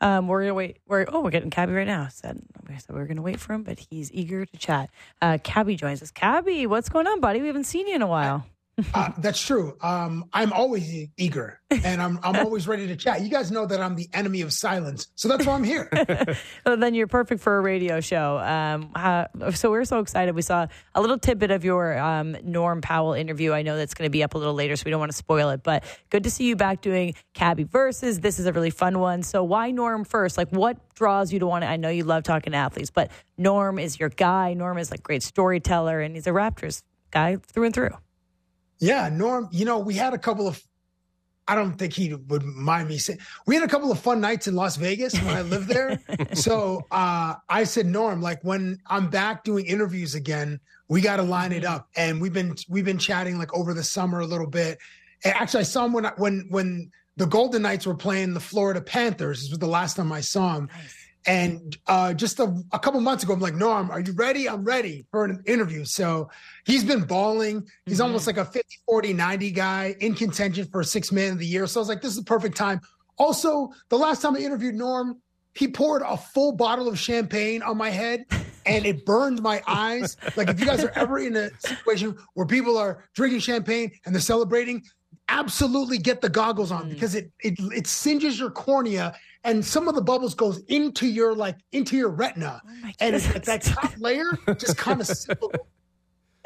[0.00, 0.78] Um, we're gonna wait.
[0.86, 2.08] We're oh, we're getting Cabbie right now.
[2.08, 4.90] Said we said we were gonna wait for him, but he's eager to chat.
[5.20, 6.10] Uh, Cabbie joins us.
[6.10, 7.40] Cabbie, what's going on, buddy?
[7.40, 8.46] We haven't seen you in a while.
[8.94, 9.76] Uh, that's true.
[9.80, 13.20] Um, I'm always e- eager, and I'm I'm always ready to chat.
[13.22, 15.88] You guys know that I'm the enemy of silence, so that's why I'm here.
[16.66, 18.38] Well, then you're perfect for a radio show.
[18.38, 20.34] Um, how, so we're so excited.
[20.34, 23.52] We saw a little tidbit of your um, Norm Powell interview.
[23.52, 25.16] I know that's going to be up a little later, so we don't want to
[25.16, 25.62] spoil it.
[25.62, 28.20] But good to see you back doing Cabbie versus.
[28.20, 29.22] This is a really fun one.
[29.22, 30.36] So why Norm first?
[30.38, 31.68] Like, what draws you to want to?
[31.68, 34.54] I know you love talking to athletes, but Norm is your guy.
[34.54, 37.96] Norm is like great storyteller, and he's a Raptors guy through and through.
[38.80, 39.48] Yeah, Norm.
[39.52, 40.62] You know, we had a couple of.
[41.48, 44.46] I don't think he would mind me saying we had a couple of fun nights
[44.46, 45.98] in Las Vegas when I lived there.
[46.34, 51.22] so uh, I said, Norm, like when I'm back doing interviews again, we got to
[51.24, 51.88] line it up.
[51.96, 54.78] And we've been we've been chatting like over the summer a little bit.
[55.24, 58.40] And actually, I saw him when I- when when the Golden Knights were playing the
[58.40, 59.40] Florida Panthers.
[59.40, 60.68] This was the last time I saw him.
[61.26, 64.48] And uh, just a, a couple months ago, I'm like, Norm, are you ready?
[64.48, 65.84] I'm ready for an interview.
[65.84, 66.30] So
[66.70, 67.66] he's been balling.
[67.86, 68.04] He's Mhm.
[68.04, 71.66] almost like a 50, 40, 90 guy in contention for six man of the year.
[71.66, 72.80] So I was like, this is the perfect time.
[73.18, 75.20] Also, the last time I interviewed Norm,
[75.54, 78.24] he poured a full bottle of champagne on my head
[78.66, 80.16] and it burned my eyes.
[80.36, 84.14] Like, if you guys are ever in a situation where people are drinking champagne and
[84.14, 84.82] they're celebrating,
[85.28, 86.90] absolutely get the goggles on Mm.
[86.90, 89.14] because it, it it singes your cornea
[89.44, 93.62] and some of the bubbles goes into your like into your retina Oh and that
[93.62, 94.26] top layer
[94.58, 95.08] just kind of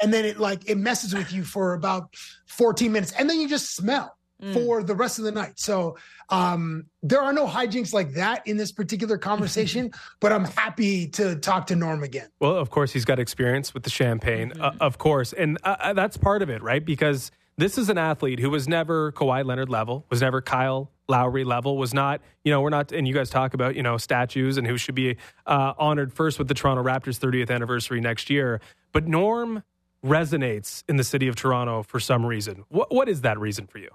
[0.01, 2.13] and then it like it messes with you for about
[2.47, 4.53] 14 minutes and then you just smell Mm.
[4.53, 5.95] for the rest of the night so
[6.27, 9.89] um there are no hijinks like that in this particular conversation
[10.19, 13.83] but i'm happy to talk to norm again Well, of course, he's got experience with
[13.83, 15.31] the champagne, uh, of course.
[15.31, 16.83] And uh, uh, that's part of it, right?
[16.83, 21.45] Because this is an athlete who was never Kawhi Leonard level, was never Kyle Lowry
[21.45, 24.57] level, was not, you know, we're not, and you guys talk about, you know, statues
[24.57, 25.15] and who should be
[25.45, 28.59] uh, honored first with the Toronto Raptors 30th anniversary next year.
[28.91, 29.63] But Norm
[30.05, 32.63] resonates in the city of Toronto for some reason.
[32.69, 33.89] What, what is that reason for you?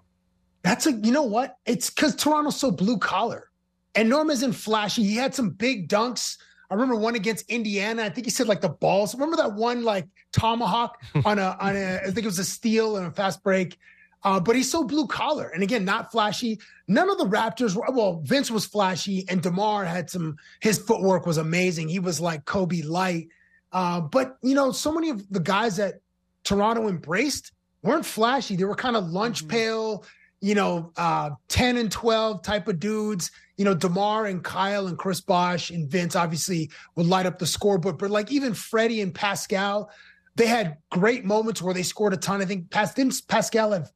[0.62, 1.56] That's a, you know what?
[1.64, 3.50] It's because Toronto's so blue collar.
[3.94, 5.02] And Norm isn't flashy.
[5.02, 6.36] He had some big dunks.
[6.70, 8.02] I remember one against Indiana.
[8.04, 9.14] I think he said like the balls.
[9.14, 12.96] Remember that one like tomahawk on a on a I think it was a steal
[12.96, 13.78] and a fast break.
[14.22, 16.60] Uh, but he's so blue collar, and again, not flashy.
[16.86, 17.90] None of the Raptors were.
[17.90, 20.36] Well, Vince was flashy, and Demar had some.
[20.60, 21.88] His footwork was amazing.
[21.88, 23.28] He was like Kobe light.
[23.72, 26.00] Uh, but you know, so many of the guys that
[26.44, 27.52] Toronto embraced
[27.82, 28.56] weren't flashy.
[28.56, 29.48] They were kind of lunch Mhm.
[29.48, 30.04] pail,
[30.40, 33.30] you know, uh, 10 and 12 type of dudes.
[33.56, 37.46] You know, DeMar and Kyle and Chris Bosh and Vince obviously would light up the
[37.46, 37.98] scoreboard.
[37.98, 39.90] But like even Freddie and Pascal,
[40.36, 42.40] they had great moments where they scored a ton.
[42.40, 42.94] I think Pas-
[43.28, 43.92] Pascal have,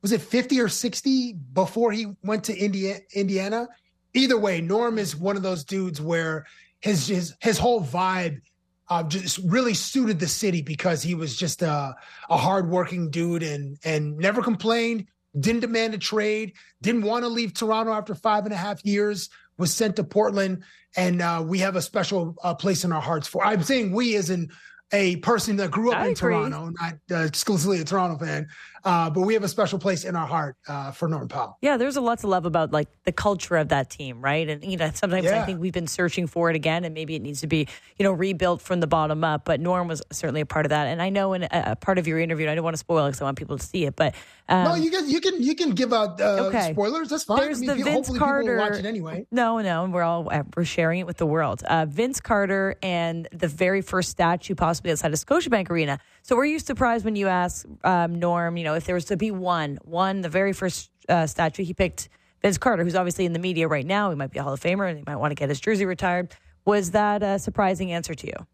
[0.00, 3.68] was it 50 or 60 before he went to India, Indiana?
[4.14, 6.46] Either way, Norm is one of those dudes where
[6.80, 8.40] his his his whole vibe
[8.88, 11.94] uh, just really suited the city because he was just a,
[12.28, 15.06] a hardworking dude and and never complained,
[15.38, 16.52] didn't demand a trade,
[16.82, 20.62] didn't want to leave Toronto after five and a half years, was sent to Portland,
[20.96, 23.44] and uh, we have a special uh, place in our hearts for.
[23.44, 24.50] I'm saying we as in
[24.92, 26.34] a person that grew up I in agree.
[26.34, 28.46] Toronto, not uh, exclusively a Toronto fan,
[28.84, 31.58] uh, but we have a special place in our heart uh, for Norm Powell.
[31.60, 34.48] Yeah, there's a lot to love about like the culture of that team, right?
[34.48, 37.22] And you know, sometimes I think we've been searching for it again, and maybe it
[37.22, 37.68] needs to be
[37.98, 39.44] you know rebuilt from the bottom up.
[39.44, 41.98] But Norm was certainly a part of that, and I know in a, a part
[41.98, 43.64] of your interview, and I don't want to spoil it because I want people to
[43.64, 44.14] see it, but
[44.48, 46.72] um, no, you can you can you can give out uh, Okay.
[46.72, 47.08] spoilers.
[47.08, 47.38] That's fine.
[47.38, 48.42] There's I mean, the Vince hopefully Carter.
[48.42, 49.26] people watch it anyway.
[49.30, 51.62] No, no, we're all uh, we're sharing it with the world.
[51.64, 55.98] Uh, Vince Carter and the very first statue, possibly outside of Scotiabank Arena.
[56.22, 58.56] So, were you surprised when you asked um, Norm?
[58.56, 61.74] You know, if there was to be one, one, the very first uh, statue, he
[61.74, 62.08] picked
[62.42, 64.10] Vince Carter, who's obviously in the media right now.
[64.10, 65.84] He might be a Hall of Famer, and he might want to get his jersey
[65.84, 66.34] retired.
[66.64, 68.46] Was that a surprising answer to you?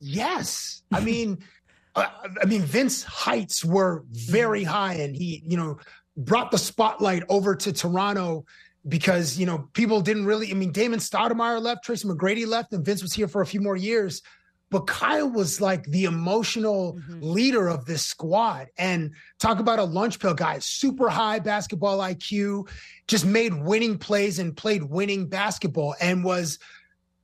[0.00, 1.38] Yes, I mean,
[1.94, 2.06] uh,
[2.40, 5.78] I mean, Vince heights were very high, and he, you know,
[6.16, 8.44] brought the spotlight over to Toronto
[8.86, 10.50] because you know people didn't really.
[10.50, 13.60] I mean, Damon Stoudemire left, Tracy McGrady left, and Vince was here for a few
[13.60, 14.22] more years.
[14.70, 17.22] But Kyle was like the emotional Mhm.
[17.22, 22.68] leader of this squad, and talk about a lunch pill guy, super high basketball IQ,
[23.06, 26.58] just made winning plays and played winning basketball, and was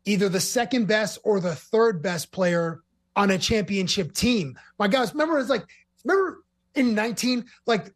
[0.06, 2.80] either the second best or the third best player
[3.16, 4.58] on a championship team.
[4.78, 5.64] My guys, remember it's like
[6.04, 6.42] remember
[6.74, 7.92] in 19, like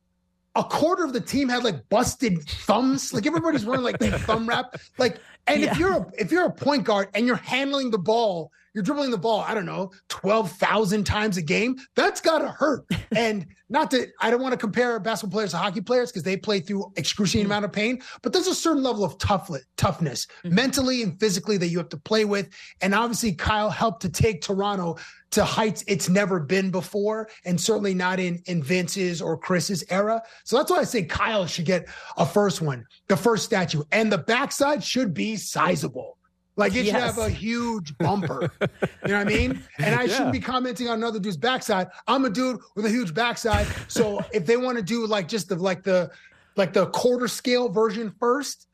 [0.54, 3.12] a quarter of the team had like busted thumbs.
[3.12, 4.74] Like everybody's wearing like thumb wrap.
[4.98, 5.72] Like, and Yeah.
[5.72, 9.10] if you're a if you're a point guard and you're handling the ball you're dribbling
[9.10, 11.76] the ball, I don't know, 12,000 times a game.
[11.96, 12.84] That's got to hurt.
[13.16, 16.36] and not that I don't want to compare basketball players to hockey players because they
[16.36, 17.52] play through excruciating mm-hmm.
[17.52, 20.54] amount of pain, but there's a certain level of tough, toughness mm-hmm.
[20.54, 22.48] mentally and physically that you have to play with.
[22.80, 24.96] And obviously, Kyle helped to take Toronto
[25.30, 30.22] to heights it's never been before, and certainly not in, in Vince's or Chris's era.
[30.44, 31.86] So that's why I say Kyle should get
[32.16, 33.82] a first one, the first statue.
[33.92, 36.18] And the backside should be sizable.
[36.58, 36.86] Like it yes.
[36.86, 38.50] should have a huge bumper.
[38.60, 38.68] you
[39.04, 39.62] know what I mean?
[39.78, 40.12] And I yeah.
[40.12, 41.86] shouldn't be commenting on another dude's backside.
[42.08, 43.68] I'm a dude with a huge backside.
[43.86, 46.10] So if they want to do like just the like the
[46.56, 48.66] like the quarter scale version first,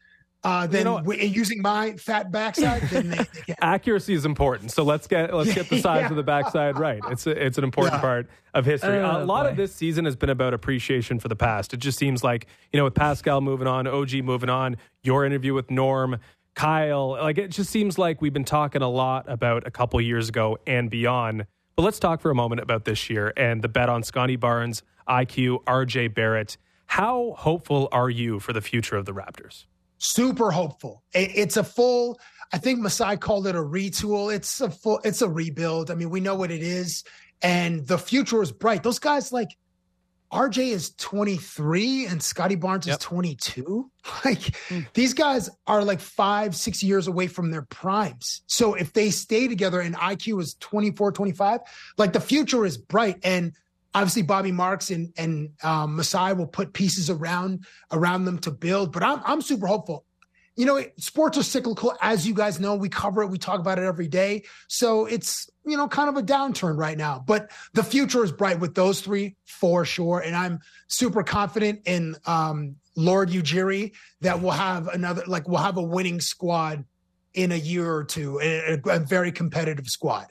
[0.45, 4.71] uh, then you know, using my fat backside, then they, accuracy is important.
[4.71, 6.11] So let's get let's get the size yeah.
[6.11, 7.01] of the backside right.
[7.11, 8.01] It's a, it's an important yeah.
[8.01, 8.99] part of history.
[8.99, 9.51] A lot boy.
[9.51, 11.75] of this season has been about appreciation for the past.
[11.75, 15.53] It just seems like you know with Pascal moving on, OG moving on, your interview
[15.53, 16.19] with Norm
[16.55, 17.11] Kyle.
[17.11, 20.59] Like it just seems like we've been talking a lot about a couple years ago
[20.67, 21.47] and beyond.
[21.77, 24.83] But let's talk for a moment about this year and the bet on Scottie Barnes,
[25.09, 26.57] IQ, RJ Barrett.
[26.87, 29.65] How hopeful are you for the future of the Raptors?
[29.99, 31.03] Super hopeful.
[31.13, 32.21] It's a full.
[32.53, 34.33] I think Masai called it a retool.
[34.33, 35.01] It's a full.
[35.03, 35.91] It's a rebuild.
[35.91, 37.03] I mean, we know what it is,
[37.43, 38.83] and the future is bright.
[38.83, 39.57] Those guys like
[40.35, 42.99] RJ is 23 and Scottie Barnes yep.
[42.99, 43.91] is 22.
[44.23, 44.87] Like mm.
[44.93, 48.43] these guys are like five, six years away from their primes.
[48.47, 51.61] So if they stay together and IQ is 24, 25,
[51.97, 53.17] like the future is bright.
[53.25, 53.55] And
[53.95, 58.93] obviously Bobby Marks and, and um, Masai will put pieces around, around them to build,
[58.93, 60.05] but I'm, I'm super hopeful
[60.57, 61.95] you know, sports are cyclical.
[62.01, 64.45] As you guys know, we cover it, we talk about it every day.
[64.69, 67.25] So it's, you know, kind of a downturn right now.
[67.27, 70.21] But the future is bright with those three for sure.
[70.21, 75.77] And I'm super confident in um, Lord Ujiri that we'll have another, like, we'll have
[75.77, 76.85] a winning squad
[77.33, 80.27] in a year or two, a, a very competitive squad.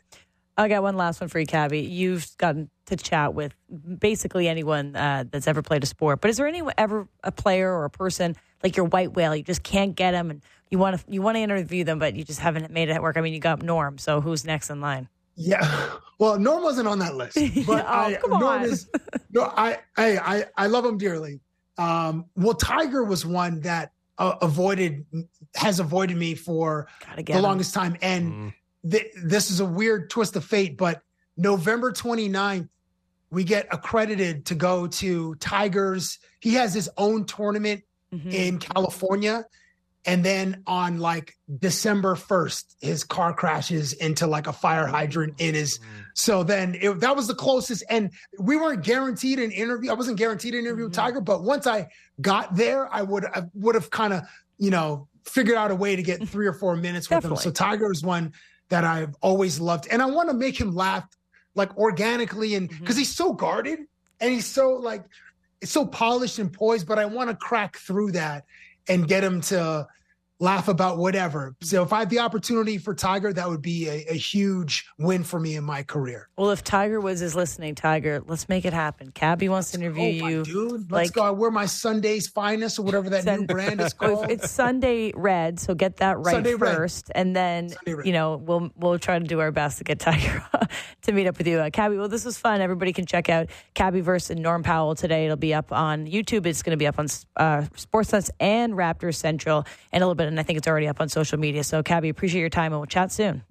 [0.57, 1.81] I got one last one for you, Cabbie.
[1.81, 3.53] You've gotten to chat with
[3.99, 7.71] basically anyone uh, that's ever played a sport, but is there any ever a player
[7.71, 9.35] or a person like your white whale?
[9.35, 12.15] You just can't get them, and you want to you want to interview them, but
[12.15, 13.17] you just haven't made it work.
[13.17, 15.07] I mean, you got Norm, so who's next in line?
[15.35, 17.35] Yeah, well, Norm wasn't on that list,
[17.67, 18.63] but oh, I, Norm on.
[18.63, 18.89] is
[19.31, 21.39] no, I, I I I love him dearly.
[21.77, 25.05] Um, well, Tiger was one that uh, avoided
[25.55, 27.41] has avoided me for the him.
[27.41, 28.31] longest time, and.
[28.31, 28.53] Mm
[28.89, 31.01] th- this is a weird twist of fate, but
[31.37, 32.69] November 29th,
[33.29, 36.19] we get accredited to go to Tigers.
[36.39, 38.29] He has his own tournament mm-hmm.
[38.29, 39.45] in California.
[40.05, 45.55] And then on like December 1st, his car crashes into like a fire hydrant in
[45.55, 45.79] his.
[45.79, 45.83] Mm.
[46.13, 47.83] So then it, that was the closest.
[47.89, 49.91] And we weren't guaranteed an interview.
[49.91, 50.89] I wasn't guaranteed an interview mm-hmm.
[50.89, 51.87] with Tiger, but once I
[52.19, 54.23] got there, I would I would have kind of,
[54.57, 57.37] you know, figured out a way to get three or four minutes with him.
[57.37, 58.33] So Tiger is one
[58.69, 59.87] that I've always loved.
[59.89, 61.07] And I want to make him laugh
[61.55, 62.99] like organically and because mm-hmm.
[62.99, 63.79] he's so guarded
[64.19, 65.03] and he's so like
[65.61, 68.45] it's so polished and poised, but I want to crack through that
[68.89, 69.87] and get him to
[70.43, 71.55] laugh about whatever.
[71.61, 75.23] So if I had the opportunity for Tiger, that would be a, a, huge win
[75.23, 76.27] for me in my career.
[76.37, 79.11] Well, if Tiger Woods is listening, Tiger, let's make it happen.
[79.11, 80.43] Cabbie wants to interview oh, you.
[80.43, 81.23] Dude, let's like, go.
[81.23, 84.29] I wear my Sunday's finest or whatever that Sun- new brand is called.
[84.29, 87.21] It's Sunday Red, so get that right Sunday first, red.
[87.21, 90.45] and then you know we'll we'll try to do our best to get Tiger
[91.03, 91.97] to meet up with you, uh, Cabbie.
[91.97, 92.59] Well, this was fun.
[92.59, 95.23] Everybody can check out Cabbie versus Norm Powell today.
[95.23, 96.45] It'll be up on YouTube.
[96.45, 97.05] It's going to be up on
[97.37, 100.99] uh, Sportsnet and Raptors Central, and a little bit and I think it's already up
[100.99, 101.63] on social media.
[101.63, 103.43] So, Cabbie, appreciate your time, and we'll chat soon.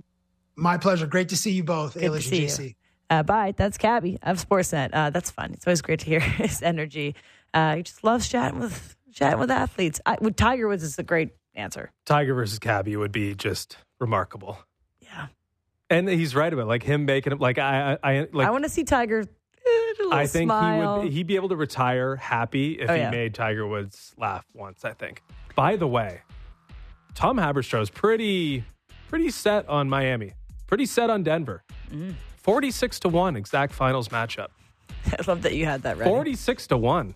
[0.57, 1.07] My pleasure.
[1.07, 2.75] Great to see you both, Good Ailish and JC.
[3.09, 3.55] Uh, bye.
[3.57, 4.91] That's Cabbie of Sportsnet.
[4.93, 5.53] Uh, that's fun.
[5.53, 7.15] It's always great to hear his energy.
[7.55, 10.01] Uh, he just loves chatting with chatting with athletes.
[10.07, 11.91] I, with Tiger Woods is a great answer.
[12.07, 14.59] Tiger versus Cabbie would be just remarkable.
[15.01, 15.27] Yeah,
[15.91, 17.41] and he's right about like him making it.
[17.41, 18.47] Like I, I, I like.
[18.47, 19.25] I want to see Tiger.
[20.11, 21.01] I think smile.
[21.01, 21.13] he would.
[21.13, 23.11] He'd be able to retire happy if oh, yeah.
[23.11, 24.85] he made Tiger Woods laugh once.
[24.85, 25.23] I think.
[25.55, 26.23] By the way,
[27.15, 28.65] Tom Haberstroh is pretty
[29.09, 30.33] pretty set on Miami,
[30.67, 31.63] pretty set on Denver.
[31.93, 32.15] Mm.
[32.39, 34.49] 46 to 1 exact finals matchup.
[35.07, 36.09] I love that you had that right.
[36.09, 37.15] 46 to 1.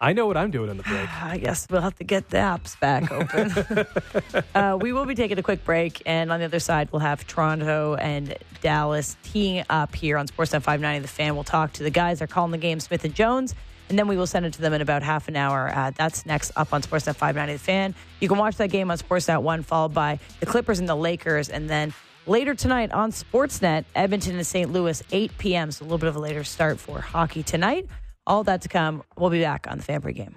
[0.00, 1.08] I know what I'm doing in the break.
[1.22, 4.44] I guess we'll have to get the apps back open.
[4.54, 7.26] uh, we will be taking a quick break, and on the other side, we'll have
[7.26, 11.00] Toronto and Dallas teeing up here on Sportsnet 590.
[11.00, 12.18] The fan will talk to the guys.
[12.18, 13.54] They're calling the game Smith and Jones
[13.92, 15.70] and then we will send it to them in about half an hour.
[15.72, 17.94] Uh, that's next up on Sportsnet 590 The Fan.
[18.20, 21.50] You can watch that game on Sportsnet 1, followed by the Clippers and the Lakers.
[21.50, 21.92] And then
[22.26, 24.72] later tonight on Sportsnet, Edmonton and St.
[24.72, 25.70] Louis, 8 p.m.
[25.70, 27.86] So a little bit of a later start for hockey tonight.
[28.26, 29.02] All that to come.
[29.18, 30.36] We'll be back on the Fan Pregame.